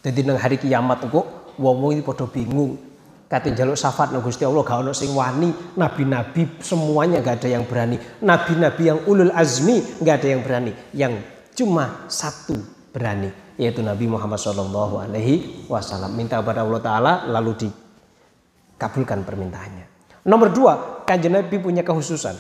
Jadi 0.05 0.21
nang 0.21 0.37
hari 0.37 0.61
kiamat 0.61 1.09
kok 1.09 1.57
wong-wong 1.57 1.97
ini 1.97 2.03
pada 2.05 2.29
bingung. 2.29 2.86
Kata 3.27 3.51
jaluk 3.51 3.75
syafaat 3.75 4.15
nang 4.15 4.23
Gusti 4.23 4.47
Allah 4.47 4.63
gak 4.63 4.87
ono 4.87 4.95
sing 4.95 5.11
wani, 5.11 5.51
nabi-nabi 5.75 6.63
semuanya 6.63 7.19
gak 7.19 7.43
ada 7.43 7.59
yang 7.59 7.67
berani. 7.67 7.99
Nabi-nabi 8.23 8.83
yang 8.87 9.03
ulul 9.11 9.35
azmi 9.35 9.83
gak 9.99 10.23
ada 10.23 10.29
yang 10.31 10.43
berani. 10.47 10.73
Yang 10.95 11.27
cuma 11.59 12.07
satu 12.07 12.55
berani 12.95 13.47
yaitu 13.57 13.81
Nabi 13.81 14.05
Muhammad 14.05 14.37
Shallallahu 14.37 15.01
Alaihi 15.01 15.65
Wasallam 15.67 16.13
minta 16.13 16.39
kepada 16.41 16.63
Allah 16.63 16.81
Taala 16.81 17.13
lalu 17.33 17.67
dikabulkan 17.67 19.25
permintaannya. 19.25 19.87
Nomor 20.29 20.53
dua, 20.53 20.73
kanjeng 21.09 21.33
Nabi 21.33 21.57
punya 21.57 21.81
kekhususan, 21.81 22.37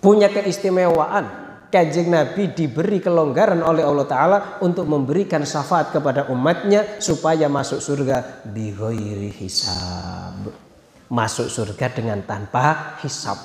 punya 0.00 0.32
keistimewaan. 0.32 1.51
Kanjeng 1.72 2.12
Nabi 2.12 2.52
diberi 2.52 3.00
kelonggaran 3.00 3.64
oleh 3.64 3.80
Allah 3.80 4.04
Ta'ala 4.04 4.38
untuk 4.60 4.84
memberikan 4.84 5.40
syafaat 5.40 5.88
kepada 5.88 6.28
umatnya 6.28 7.00
supaya 7.00 7.48
masuk 7.48 7.80
surga 7.80 8.44
di 8.44 8.76
hisab. 9.32 10.52
Masuk 11.08 11.48
surga 11.48 11.88
dengan 11.88 12.20
tanpa 12.28 13.00
hisab. 13.00 13.40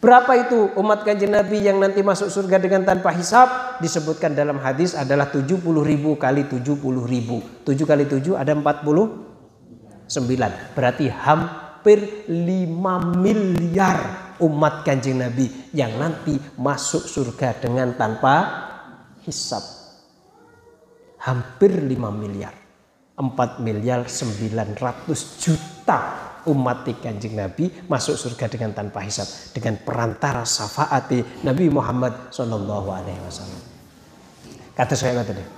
Berapa 0.00 0.32
itu 0.40 0.72
umat 0.80 1.04
kanjeng 1.04 1.36
Nabi 1.36 1.60
yang 1.60 1.76
nanti 1.76 2.00
masuk 2.00 2.32
surga 2.32 2.56
dengan 2.56 2.88
tanpa 2.88 3.12
hisab? 3.12 3.76
Disebutkan 3.84 4.32
dalam 4.32 4.56
hadis 4.56 4.96
adalah 4.96 5.28
70 5.28 5.60
ribu 5.60 6.16
kali 6.16 6.48
70 6.48 6.80
ribu. 7.04 7.44
7 7.68 7.76
kali 7.84 8.08
7 8.08 8.40
ada 8.40 8.56
49. 8.56 10.08
Berarti 10.72 11.12
hampir 11.80 12.28
5 12.28 13.24
miliar 13.24 13.98
umat 14.44 14.84
kanjeng 14.84 15.16
Nabi 15.16 15.48
yang 15.72 15.96
nanti 15.96 16.36
masuk 16.60 17.08
surga 17.08 17.56
dengan 17.56 17.96
tanpa 17.96 18.36
hisab. 19.24 19.64
Hampir 21.24 21.72
5 21.72 21.88
miliar. 22.12 22.52
4 23.16 23.64
miliar 23.64 24.04
900 24.04 25.40
juta 25.40 25.98
umat 26.52 26.84
kanjeng 27.00 27.32
Nabi 27.32 27.72
masuk 27.88 28.20
surga 28.20 28.52
dengan 28.52 28.76
tanpa 28.76 29.00
hisab 29.00 29.24
dengan 29.56 29.80
perantara 29.80 30.44
syafaat 30.44 31.08
Nabi 31.40 31.72
Muhammad 31.72 32.28
Wasallam. 33.24 33.62
Kata 34.76 34.92
saya 34.92 35.16
deh, 35.32 35.48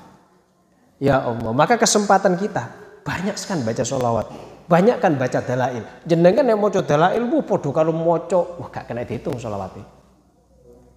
ya 1.02 1.18
Allah 1.26 1.50
maka 1.50 1.74
kesempatan 1.78 2.38
kita 2.38 2.70
banyak 3.02 3.34
sekali 3.38 3.66
baca 3.66 3.82
sholawat, 3.86 4.51
banyak 4.72 4.96
kan 5.04 5.20
baca 5.20 5.44
dalail. 5.44 5.84
Jenengan 6.08 6.48
yang 6.48 6.56
mau 6.56 6.72
dalail 6.72 7.20
bu 7.28 7.44
podo 7.44 7.76
kalau 7.76 7.92
mau 7.92 8.16
wah 8.16 8.68
gak 8.72 8.88
kena 8.88 9.04
dihitung 9.04 9.36
sholawatnya. 9.36 9.84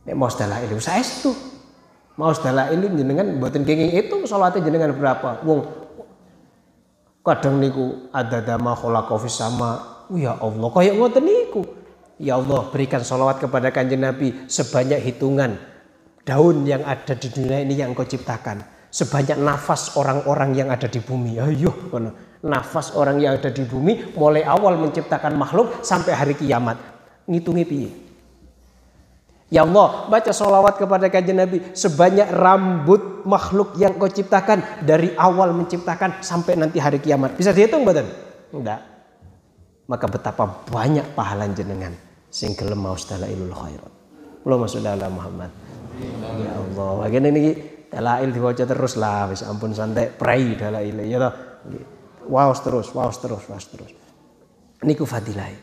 Nek 0.08 0.16
mau 0.16 0.32
dalail 0.32 0.72
itu 0.72 1.32
mau 2.16 2.32
dalail 2.32 2.80
jenengan 2.80 3.28
buatin 3.36 3.68
kenging 3.68 3.92
itu 4.00 4.16
sholawatnya 4.24 4.64
jenengan 4.64 4.96
berapa? 4.96 5.44
Wong 5.44 5.68
kadang 7.20 7.60
niku 7.60 8.08
ada 8.16 8.40
dama 8.40 8.72
kholaqofis 8.80 9.44
sama. 9.44 10.08
Ya 10.16 10.40
Allah 10.40 10.72
kayak 10.72 10.96
ngoten 10.96 11.28
niku. 11.28 11.68
Ya 12.16 12.40
Allah 12.40 12.72
berikan 12.72 13.04
sholawat 13.04 13.44
kepada 13.44 13.76
kanjeng 13.76 14.08
Nabi 14.08 14.48
sebanyak 14.48 15.04
hitungan 15.04 15.60
daun 16.24 16.64
yang 16.64 16.88
ada 16.88 17.12
di 17.12 17.28
dunia 17.28 17.60
ini 17.60 17.76
yang 17.76 17.92
kau 17.92 18.08
ciptakan. 18.08 18.64
Sebanyak 18.88 19.36
nafas 19.36 20.00
orang-orang 20.00 20.56
yang 20.56 20.72
ada 20.72 20.88
di 20.88 21.04
bumi. 21.04 21.36
Ayo 21.44 21.76
nafas 22.46 22.94
orang 22.94 23.18
yang 23.18 23.42
ada 23.42 23.50
di 23.50 23.66
bumi 23.66 24.14
mulai 24.14 24.46
awal 24.46 24.78
menciptakan 24.78 25.34
makhluk 25.34 25.82
sampai 25.82 26.14
hari 26.14 26.38
kiamat 26.38 26.78
ngitungi 27.26 27.66
piye 27.66 27.92
Ya 29.54 29.62
Allah, 29.62 30.10
baca 30.10 30.34
sholawat 30.34 30.82
kepada 30.82 31.06
kajian 31.06 31.38
Nabi 31.38 31.62
sebanyak 31.78 32.34
rambut 32.34 33.22
makhluk 33.30 33.78
yang 33.78 33.94
kau 33.94 34.10
ciptakan 34.10 34.82
dari 34.82 35.14
awal 35.22 35.54
menciptakan 35.54 36.26
sampai 36.26 36.58
nanti 36.58 36.82
hari 36.82 36.98
kiamat. 36.98 37.38
Bisa 37.38 37.54
dihitung 37.54 37.86
badan? 37.86 38.10
Enggak. 38.50 38.82
Maka 39.86 40.06
betapa 40.10 40.50
banyak 40.66 41.14
pahala 41.14 41.46
jenengan 41.54 41.94
sing 42.34 42.58
gelem 42.58 42.82
mau 42.82 42.98
ilul 42.98 43.54
khairat. 43.54 43.94
Dalam 44.82 45.14
Muhammad. 45.14 45.54
Ya 46.42 46.52
Allah, 46.58 46.92
bagian 47.06 47.30
ini 47.30 47.54
dalail 47.94 48.34
diwaca 48.34 48.66
terus 48.66 48.98
lah, 48.98 49.30
ampun 49.46 49.78
santai 49.78 50.10
pray 50.10 50.58
dalail 50.58 51.06
ya 51.06 51.22
toh. 51.22 51.34
Wow 52.26 52.52
terus, 52.58 52.92
wow 52.92 53.10
terus, 53.14 53.44
wow 53.48 53.60
terus. 53.60 53.92
Niku 54.84 55.06
fadilai. 55.08 55.54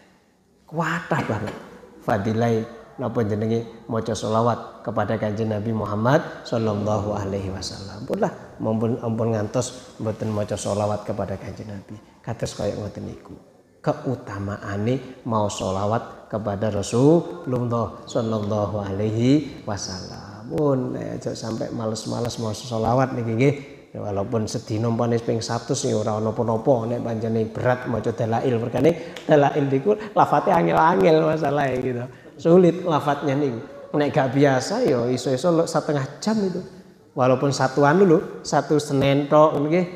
Kuatah 0.66 1.22
banget. 1.28 1.56
Fadilai 2.02 2.64
napa 2.96 3.24
jenenge 3.24 3.86
maca 3.88 4.12
selawat 4.12 4.84
kepada 4.84 5.16
kanjeng 5.16 5.50
Nabi 5.50 5.72
Muhammad 5.72 6.44
sallallahu 6.44 7.16
alaihi 7.16 7.50
wasallam. 7.50 8.04
Pun 8.04 8.18
lah 8.20 8.32
mumpun 8.60 9.00
ampun 9.00 9.32
ngantos 9.32 9.96
mboten 9.98 10.30
maca 10.32 10.56
selawat 10.58 11.06
kepada 11.06 11.34
kanjeng 11.40 11.72
Nabi. 11.72 11.96
Kados 12.22 12.52
kaya 12.54 12.76
ngoten 12.78 13.04
niku. 13.08 13.34
Keutamaane 13.82 15.26
mau 15.26 15.50
selawat 15.50 16.30
kepada 16.30 16.70
Rasulullah 16.70 18.06
sallallahu 18.06 18.76
alaihi 18.78 19.66
wasallam. 19.66 20.46
Pun 20.52 20.94
aja 20.94 21.34
sampai 21.34 21.74
males-males 21.74 22.38
mau 22.38 22.54
selawat 22.54 23.14
niki 23.18 23.32
nggih. 23.34 23.54
Walaupun 23.93 24.49
sedina 24.49 24.88
panis 24.88 25.20
ping 25.20 25.45
100 25.45 25.76
ya 25.84 26.01
ora 26.01 26.16
napa-napa 26.16 26.88
nek 26.88 27.05
pancene 27.05 27.45
berat 27.45 27.84
maca 27.93 28.09
dalail. 28.09 28.57
Perkane 28.57 28.90
dalail 29.28 29.64
niku 29.68 29.93
lafate 30.16 30.49
angel-angel 30.49 31.28
masalahe 31.28 31.76
gitu. 31.84 32.01
Sulit 32.40 32.88
lafadznya 32.88 33.36
nih. 33.36 33.53
Nek 33.93 34.09
gak 34.09 34.32
biasa 34.32 34.88
yo 34.88 35.05
ya 35.05 35.12
iso-iso 35.12 35.68
setengah 35.68 36.09
jam 36.24 36.40
itu. 36.40 36.64
Walaupun 37.12 37.53
satu 37.53 37.84
anu 37.84 38.09
lho 38.09 38.18
satu 38.40 38.80
senen 38.80 39.28
tok 39.28 39.61
nggih. 39.61 39.86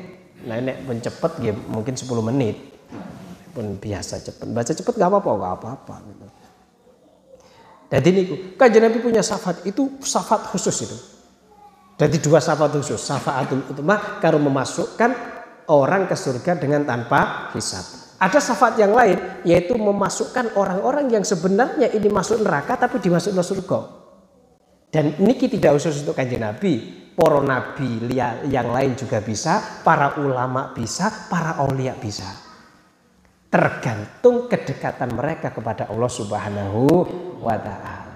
Nah 0.45 0.61
nek 0.61 0.85
pun 0.85 1.01
cepet 1.01 1.31
nggih 1.41 1.55
mungkin 1.65 1.97
10 1.97 2.05
menit. 2.21 2.57
Pun 3.57 3.81
biasa 3.81 4.21
cepet. 4.21 4.45
Baca 4.53 4.71
cepet 4.77 4.93
gak 4.93 5.09
apa-apa 5.09 5.29
gak 5.41 5.53
apa-apa 5.57 5.95
gitu. 6.05 6.25
Jadi 7.97 8.09
niku 8.13 8.33
kanjeng 8.61 8.85
Nabi 8.85 9.01
punya 9.01 9.25
syafaat. 9.25 9.65
Itu 9.65 9.97
syafaat 10.05 10.53
khusus 10.53 10.85
itu. 10.85 11.16
Jadi 11.97 12.21
dua 12.21 12.37
syafaat 12.37 12.77
khusus, 12.77 13.01
syafaatul 13.01 13.73
utama 13.73 14.21
karo 14.21 14.37
memasukkan 14.37 15.11
orang 15.65 16.05
ke 16.05 16.13
surga 16.13 16.53
dengan 16.61 16.85
tanpa 16.85 17.49
hisab. 17.57 17.81
Ada 18.21 18.37
syafaat 18.37 18.77
yang 18.77 18.93
lain 18.93 19.17
yaitu 19.45 19.73
memasukkan 19.73 20.53
orang-orang 20.53 21.09
yang 21.09 21.25
sebenarnya 21.25 21.89
ini 21.93 22.09
masuk 22.09 22.45
neraka 22.45 22.77
tapi 22.77 23.01
dimasukkan 23.01 23.41
surga. 23.41 23.79
Dan 24.93 25.17
ini 25.17 25.33
tidak 25.35 25.77
khusus 25.77 26.05
untuk 26.05 26.13
kanjeng 26.13 26.41
Nabi, 26.41 26.79
para 27.17 27.41
nabi 27.41 27.97
yang 28.47 28.69
lain 28.69 28.93
juga 28.93 29.17
bisa, 29.19 29.81
para 29.81 30.21
ulama 30.21 30.71
bisa, 30.77 31.27
para 31.27 31.57
aulia 31.57 31.97
bisa. 31.97 32.29
Tergantung 33.49 34.45
kedekatan 34.45 35.17
mereka 35.17 35.49
kepada 35.49 35.89
Allah 35.89 36.11
Subhanahu 36.13 36.83
wa 37.41 37.57
taala. 37.57 38.06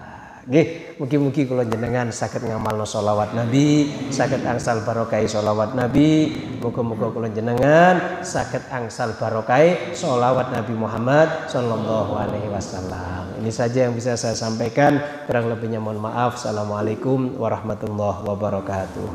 Nggih, 0.42 0.98
mugi-mugi 0.98 1.46
kula 1.46 1.62
jenengan 1.70 2.10
saged 2.10 2.42
ngamalno 2.42 2.82
selawat 2.82 3.38
Nabi, 3.38 3.94
saged 4.10 4.42
angsal 4.42 4.82
barokah 4.82 5.22
selawat 5.22 5.78
Nabi. 5.78 6.34
Muga-muga 6.58 7.14
kula 7.14 7.30
jenengan 7.30 8.26
saged 8.26 8.66
angsal 8.74 9.14
barokah 9.22 9.94
selawat 9.94 10.50
Nabi 10.50 10.74
Muhammad 10.74 11.46
sallallahu 11.46 12.18
alaihi 12.18 12.50
wasallam. 12.50 13.38
Ini 13.38 13.54
saja 13.54 13.86
yang 13.86 13.94
bisa 13.94 14.18
saya 14.18 14.34
sampaikan. 14.34 14.98
Kurang 15.30 15.46
lebihnya 15.54 15.78
mohon 15.78 16.02
maaf. 16.02 16.42
Assalamualaikum 16.42 17.38
warahmatullahi 17.38 18.26
wabarakatuh. 18.26 19.10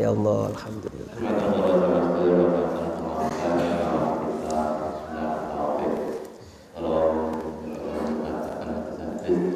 Ya 0.00 0.08
Allah, 0.08 0.40
alhamdulillah. 0.56 1.97